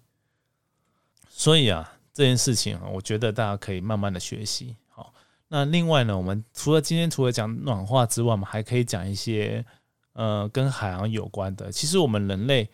[1.30, 1.96] 所以啊。
[2.12, 4.76] 这件事情啊，我觉得大家可以慢慢的学习。
[4.88, 5.14] 好，
[5.46, 9.64] 那另外呢，我们除了今天除了讲暖化之外，我们还可以讲一些
[10.12, 11.70] 呃跟海洋有关的。
[11.70, 12.68] 其实我们人类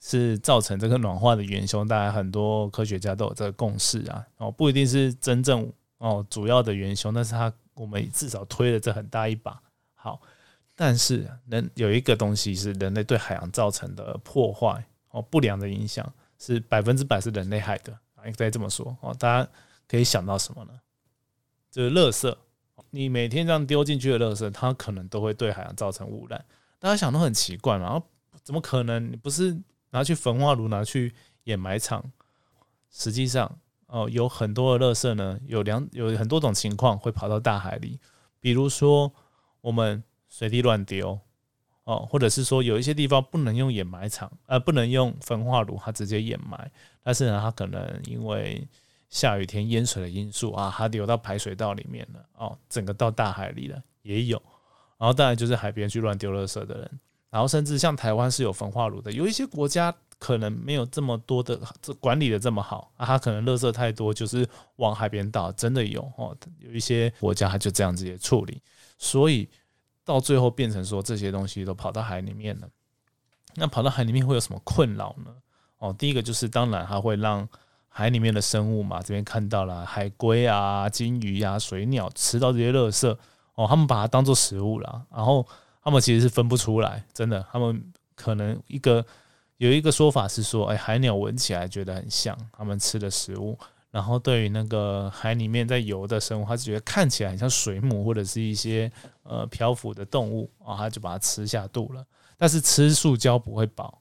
[0.00, 4.26] 是造成这个暖化的元凶，大家很多科学家都有这个共识啊。
[4.38, 9.58] 哦，不一定是真正哦主要的元凶，但是它我们至少推了这很大一把。
[9.94, 10.20] 好，
[10.74, 18.26] 但是人有一个东西是人类对海洋造成的破坏哦，不良的影响是百分之百是人类害的啊。
[18.26, 19.48] 应该这么说哦，大家
[19.86, 20.72] 可以想到什么呢？
[21.70, 22.36] 就是垃圾，
[22.90, 26.44] 你每天这样丢进去的垃圾，它可能都会对海洋造成污染。
[26.80, 28.04] 大家想都很奇怪嘛，然后
[28.42, 29.12] 怎么可能？
[29.12, 29.56] 你不是
[29.90, 31.14] 拿去焚化炉，拿去
[31.44, 32.10] 掩埋场？
[32.90, 38.00] 实际上，哦，有很多的垃圾呢，有两有很多种情况会跑到大海里。
[38.40, 39.12] 比如说，
[39.60, 41.20] 我们随地乱丢，
[41.90, 46.70] 哦，或者是说有一些地方不能用掩埋场，呃，不能用焚化炉，它直接掩埋。
[47.02, 48.64] 但是呢，它可能因为
[49.08, 54.40] 下雨天淹水的因素啊，它流到排水道里面了哦，整个到大海里了也有。
[54.98, 68.62] 然后当然就是海边去乱丢垃圾的人，然后甚至像台湾是有焚化炉的，有一些国家可能没有这么多的这管理的这么好啊，它可能垃圾太多，就是往海边倒，真的有哦，有一些国家它就这样子也处理，
[68.96, 69.48] 所以
[70.12, 72.68] 到最后变成说这些东西都跑到海里面了。
[73.54, 75.32] 那跑到海里面会有什么困扰呢？
[75.78, 77.48] 哦，第一个就是当然它会让
[77.88, 83.16] 海里面的生物嘛，这边看到了海龟啊、金鱼呀、水鸟吃到这些垃圾，
[83.54, 85.44] 哦，他们把它当做食物了，然后
[85.82, 87.82] 他们其实是分不出来，真的，他们
[88.14, 89.04] 可能一个
[89.56, 93.58] 有一个说法是说，哎，海鸟闻起来觉得很像他们吃的食物，
[93.90, 98.90] 然后对于那个海里面在游的生物，它是觉得看起来很像水母或者是一些
[99.24, 102.06] 呃漂浮的动物啊，它就把它吃下肚了，
[102.38, 104.00] 但是吃塑胶不会饱。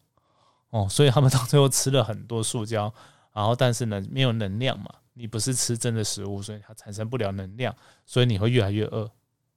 [0.70, 2.94] 哦，所以他们到最后吃了很多塑胶，
[3.34, 7.76] 然后但是呢没有能量嘛，你不是吃真的食物，所以它产生不了能量，
[8.06, 9.10] 所以你会越来越饿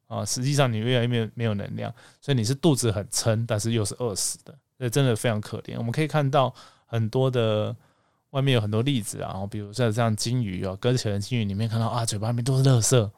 [0.07, 0.25] 啊。
[0.25, 5.77] 实际上你越来越没有没有能量，所以你是肚子很撑，但是又是饿死的，这真的非常可怜。
[5.77, 6.55] 我们可以看到
[6.87, 7.77] 很多的
[8.33, 13.11] 外面有很多例子啊，比如像像金鱼哦，搁浅的金鱼里面看到啊，嘴巴里面都是垃圾，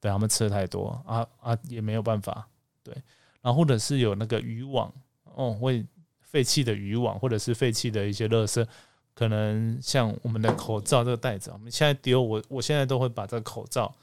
[0.00, 2.46] 对，他们吃的太多啊啊也没有办法，
[2.82, 2.94] 对，
[3.40, 4.92] 然后或者是有那个渔网
[5.34, 5.82] 哦会。
[6.24, 8.66] 废弃的渔网，或者是废弃的一些垃圾，
[9.14, 13.94] 可能像我们的口罩这个袋子，我们现在丢我，我现在都会把这个口罩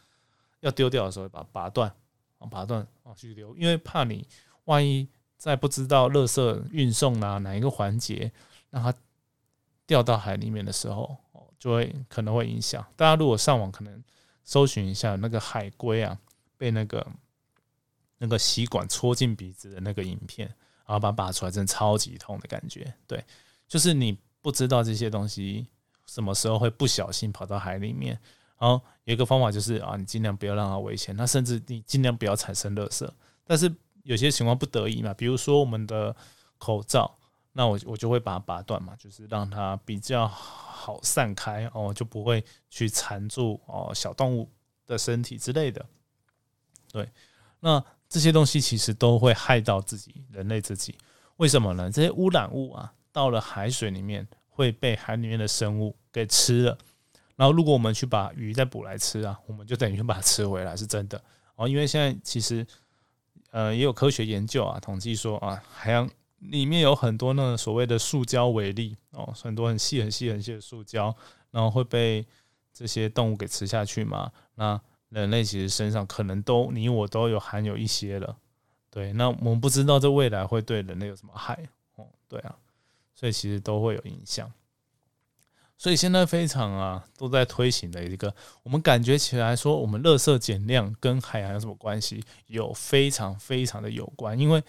[0.59, 1.91] 要丢掉的时候，把它拔断，
[2.37, 4.27] 啊，拔断啊去丢，因为怕你
[4.65, 5.07] 万一
[5.37, 8.31] 在不知道垃圾运送啊哪一个环节
[8.69, 8.93] 让它
[9.89, 11.17] 掉到海里面的时候，
[11.57, 12.85] 就会可能会影响。
[12.95, 14.03] 大家如果上网可能
[14.43, 16.15] 搜寻一下那个海龟啊
[16.55, 17.05] 被那个
[18.19, 20.53] 那个吸管戳进鼻子的那个影片。
[20.85, 22.91] 然后把它拔出来，真的超级痛的感觉。
[23.05, 23.23] 对，
[23.67, 25.67] 就是你不知道这些东西
[26.07, 28.19] 什么时候会不小心跑到海里面。
[28.57, 31.15] 然后有一个方法就是啊，你尽量不要让它危险。
[31.15, 33.07] 那甚至你尽量不要产生垃圾。
[33.45, 33.71] 但是
[34.01, 36.15] 有些情况不得已嘛，比如说我们的
[36.57, 37.18] 口罩，
[37.51, 44.49] 那我我就会把它拔断嘛，就是让它比较好散开哦，就不会去缠住哦小动物
[44.85, 45.85] 的身体之类的。
[46.91, 47.09] 对，
[47.59, 50.97] 那这些东西其实都会害到自己人类自己，
[51.37, 51.91] 为什么呢？
[51.91, 56.77] 这些污染物啊，到了海水里面会被海里面的生物给吃了。
[57.35, 61.21] 然后，如果我们去把鱼再捕来吃啊，我们就等于把它吃回来，是真的
[61.55, 61.67] 哦。
[61.69, 62.67] 因为现在其实，
[63.51, 66.09] 呃，也有科学研究啊，统计说啊，海洋
[66.39, 71.15] 里面有很多那所谓的塑胶微粒哦，很多很细、很细、很细的塑胶，
[71.51, 72.25] 然后会被
[72.73, 74.31] 这些动物给吃下去嘛。
[74.55, 74.79] 那
[75.09, 78.37] 人类其实身上可能都你我都有含有一些了，
[78.89, 79.11] 对。
[79.13, 82.55] 那我们不知道这未来会对人类有什么害哦，对啊，
[83.15, 84.51] 所以其实都会有影响。
[85.77, 92.21] 所以现在非常啊，都在推行的一个，我们感觉起来说，我们垃圾减量跟海洋有什么关系？
[92.47, 94.61] 有非常非常的有关，因为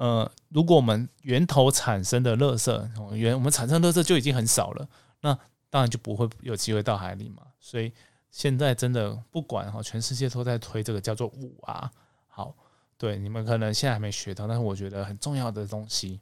[0.00, 4.88] 呃，如果我们源头产生的垃圾，源我们产生垃圾就已经很少了，
[5.20, 5.38] 那
[5.68, 7.42] 当然就不会有机会到海里嘛。
[7.60, 7.92] 所以
[8.30, 11.90] 现在真的不管哈，全世界都在推这个叫做五啊。
[12.28, 12.56] 好，
[12.96, 16.18] 对，你们可能现在还没学到，但是我觉得很重要的东西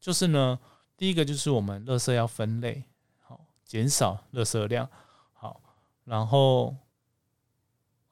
[0.00, 0.58] 就是呢，
[0.96, 2.82] 第一个就是我们垃圾要分类。
[3.20, 4.88] 好减少热色量，
[5.32, 5.60] 好，
[6.02, 6.74] 然后，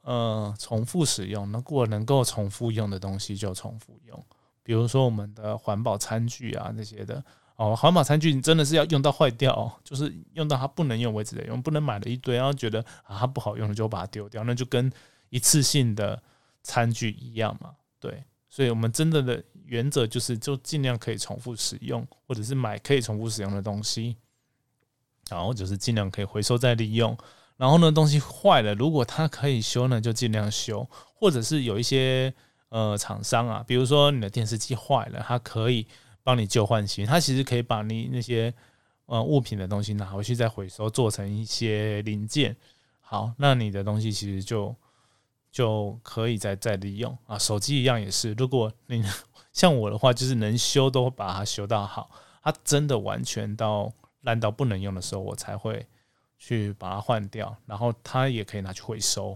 [0.03, 4.25] 呃，重复使用，如果能够重复用的东西就重复用，
[4.71, 7.21] 比如说我们的环保餐具啊这些的，
[7.57, 14.89] 哦，环保餐具你真的是要用到坏掉，哦就是用到它不能用为止的用，不能买了一堆，然后觉得啊它不好用了就把它丢掉，那就跟
[15.29, 16.23] 一次性的
[16.63, 24.17] 餐具一样嘛，对，所以我们真的的原则就是就尽量可以重复使用，或者是买可以重复使用的东西。
[25.29, 27.19] 然后就是尽量可以回收再利用，
[27.57, 32.33] 然后呢，东西坏了，如果它可以修呢，就尽量修，或者是有一些
[32.71, 35.87] 呃厂商啊，比如说你的电视机坏了，它可以
[36.25, 38.53] 帮你旧换新，它其实可以把你那些
[39.07, 42.57] 呃物品的东西拿回去再回收，做成一些零件，
[43.01, 44.75] 好，那你的东西其实就
[45.53, 47.39] 就可以再再利用啊。
[47.39, 49.05] 手机一样也是，如果你
[49.53, 52.11] 像我的话，就是能修都把它修到好，
[52.43, 53.93] 它真的完全到。
[54.25, 55.87] 烂到不能用的时候，我才会
[56.37, 59.35] 去把它换掉，然后它也可以拿去回收。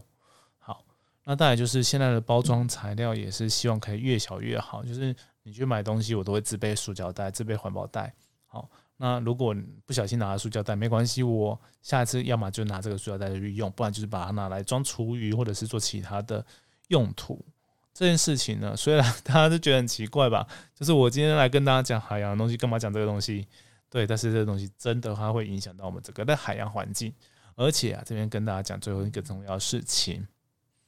[1.25, 8.15] 那再来就是现在的包装材料也是希望可以越小越好，就是你去买东西，我都会自备塑胶袋、自备环保袋。
[8.47, 8.69] 好，
[8.99, 9.55] 那如果
[9.85, 16.45] 不小心拿了塑胶袋，没关系，我下一次要么就拿这个塑胶袋去用，不然就是把它拿来装厨余或者是做其他的
[16.89, 17.45] 用途。
[17.93, 23.47] 这件事情呢，虽然 大家都觉得很奇怪吧，就是我今天来跟大家讲海洋的东西，干嘛讲这个东西？
[23.89, 27.15] 对，但是这个东西真的它会影响到我们整个的海洋环境，
[27.55, 30.27] 而且啊，这边跟大家讲最后一个重要事情，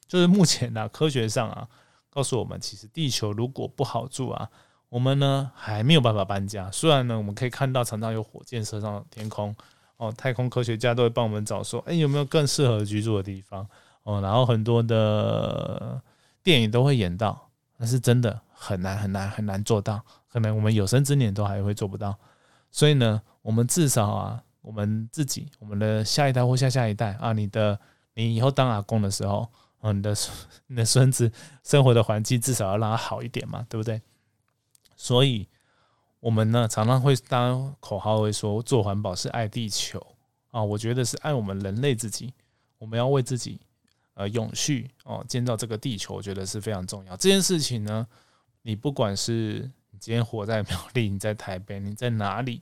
[0.09, 1.69] 就是目前呢，科学上啊，
[2.11, 4.49] 告诉我们，其实地球如果不好住啊，
[4.89, 6.71] 我们呢还没有办法搬家。
[6.71, 9.55] 虽然呢，我们可以看到常常有火箭射上天空，
[9.97, 13.67] 哦，太空科学家都会帮我们找说，哎，有没有更适合居住的地方？
[14.05, 16.01] 哦，然后很多的
[16.43, 22.17] 电影都会演到，但是真的很难很难很难做到，可能我们有生之年都还会做不到。
[22.71, 27.77] 所以呢，我们至少啊，我们自己、我们的下一代或下下一代啊，你的
[28.15, 29.49] 你以后当阿公的时候，
[29.87, 30.15] 哦，你的
[30.67, 31.31] 你的孙子
[31.63, 34.01] 生活的环境至少要让他好一点嘛，对不对？
[34.97, 35.49] 所以，
[36.21, 40.05] 我们呢常常会当口号会说做环保是爱地球
[40.51, 42.33] 啊，我觉得是爱我们人类自己，
[42.79, 43.61] 我们要为自己
[44.15, 47.17] 呃永续哦建造这个地球，我觉得是非常重要。
[47.17, 48.07] 这件事情呢，
[48.63, 49.99] 你不管是你。
[49.99, 52.61] 今天活在苗栗，你在台北，你在哪里？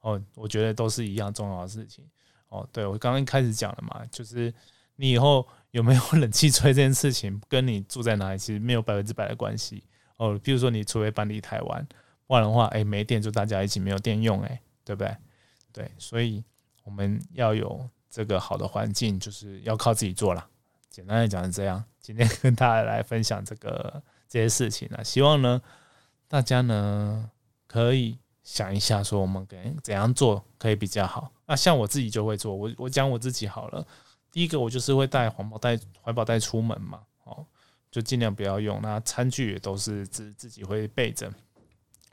[0.00, 2.04] 哦，我觉得都是一样重要的事情。
[2.50, 4.54] 哦，对我刚刚一开始讲了嘛，就是
[4.94, 9.84] 你以后有没有冷气吹这件事情，跟你住在哪里其实没有百分之百的关系。
[10.16, 11.86] 哦，比如说你除非搬离台湾，
[12.26, 15.16] 不然的话，哎，没电就大家一起没有电用，哎，对不对？
[15.72, 16.42] 对，所以
[16.84, 20.48] 我们要有这个好的环境，就是要靠自己做了。
[20.90, 21.84] 简单的讲是这样。
[22.00, 25.60] 今天跟大家来分享这个这些事情呢，希望呢。
[26.30, 27.30] 大家呢
[27.66, 31.32] 可以想一下，说我们该怎样做可以比较好。
[31.46, 33.86] 那像我自己就会做，我我讲我自己好了。
[34.38, 37.44] 第一个，我就是会带环保袋，环保袋出门嘛，哦，
[37.90, 38.80] 就尽量不要用。
[38.80, 41.28] 那餐具也都是自自己会备着，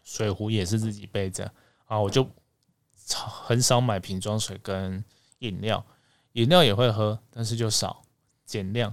[0.04, 1.46] 水壶也是自己备着
[1.86, 2.00] 啊。
[2.00, 2.28] 我就
[3.06, 5.06] 很少买瓶装水跟
[5.38, 5.86] 饮料，
[6.32, 8.02] 饮料也会喝，但是就少
[8.44, 8.92] 减量。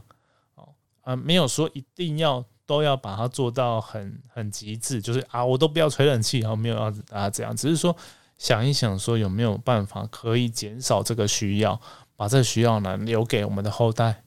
[0.56, 0.68] 哦
[1.00, 2.44] 啊，没有说一定要。
[2.64, 7.94] 都要把它做到很很极致，就是啊，我都不要吹冷气，然后没有要大家这样，只是说
[8.38, 11.78] 想一想，说有没有办法可以减少这个需要，
[12.16, 14.24] 把这需要呢留给我们的后代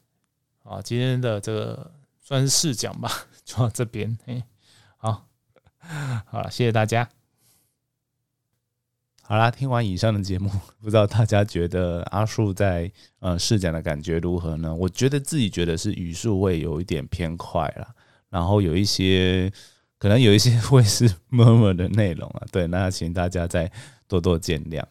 [0.64, 0.82] 啊。
[0.82, 3.10] 今天的这个算是试讲吧，
[3.46, 4.44] 就到这边，哎，
[4.98, 5.28] 好。
[6.26, 7.08] 好，了，谢谢大家。
[9.22, 10.50] 好啦，听完以上的节目，
[10.82, 14.74] 不知道大家觉得阿树在呃试讲的感觉如何呢？
[14.74, 17.88] 我觉得自己觉得是语速会有一点偏快了，
[18.30, 19.52] 然后有一些
[20.00, 22.48] 可能有一些 会是 murmur 的内容啊。
[22.52, 23.72] 对，那请大家再
[24.08, 24.84] 多多见谅。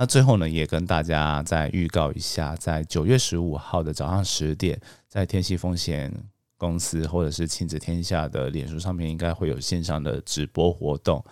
[0.00, 6.10] 那最后呢，也跟大家再预告一下，在九月十五号的早上十点，在天气风险
[6.56, 11.22] 公司或者是亲子天下的脸书上面，应该会有线上的直播活动。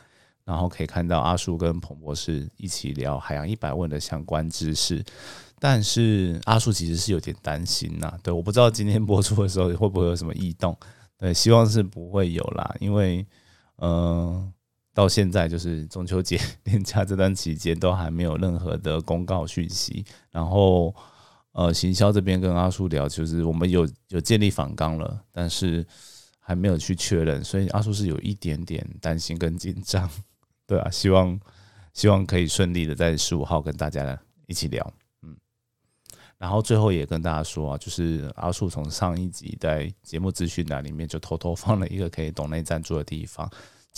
[0.45, 5.03] 然后可以看到阿树跟彭博士一起聊海洋一百问的相关知识，
[5.59, 8.19] 但是阿树其实是有点担心呐。
[8.23, 10.77] 对，我不知道今天播出的时候会不会有什么异动。
[11.16, 13.27] 对，希望是不会有啦，因为
[13.77, 14.53] 嗯，
[14.99, 20.05] 到现在就是中秋节 连假这段期间都还没有任何的公告讯息。
[20.32, 20.92] 然后
[21.53, 25.86] 呃，行销这边跟阿树聊，就是我们有有建立反纲了，但是
[26.40, 30.11] 还没有去确认，所以阿树是有一点点担心跟紧张。
[30.66, 31.38] 对啊，希望
[31.94, 34.92] 希望可以顺利的在十五号跟大家一起聊，
[35.22, 35.36] 嗯，
[36.38, 43.49] 然后最后也跟大家说啊，就是阿树从上一集在节目资讯栏里面就偷偷放了一个可以懂内赞助的地方。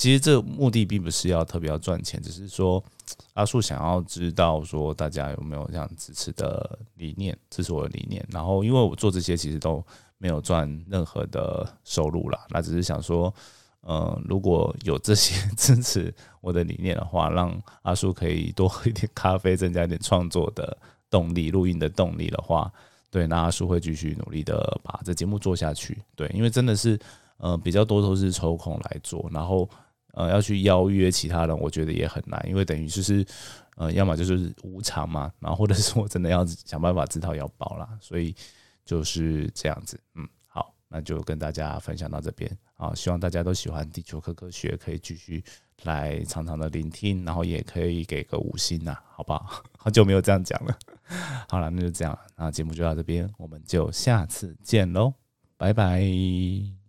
[0.00, 2.82] 其实这目的并不是要特别要赚钱，只是说
[3.34, 8.26] 阿树想要知道说大家有没有这样支持的理念，支持我的理念。
[8.30, 9.84] 然后因为我做这些其实都
[10.16, 13.32] 没有赚任何的收入啦，那只是想说。
[13.82, 20.76] 呃，如果有这些 支持我的理念的话，让阿叔可以多喝一点咖啡，增加一点创作的
[21.08, 22.70] 动力、录音的动力的话，
[23.10, 25.98] 对，那阿叔会继续努力的把这节目做下去。
[26.14, 27.00] 对，因为真的是
[27.38, 29.66] 呃比较多都是抽空来做，然后
[30.12, 33.24] 呃要去邀约其他人，我觉得也很难，因为等于就是
[33.76, 38.34] 呃要么就是无偿嘛，然后或者是我真的要想办法自掏腰包啦，所以
[38.84, 40.28] 就是这样子，嗯。
[40.52, 45.42] 好那就跟大家分享到这边啊，希望大家都喜欢地球科科学，可以继续
[45.84, 49.62] 来常常的聆听，然后也可以给个五星呐，好不好？
[49.78, 50.76] 好久没有这样讲了。
[51.48, 55.14] 好了，那就这样，那节目就到这边，我们就下次见喽，
[55.56, 56.79] 拜拜。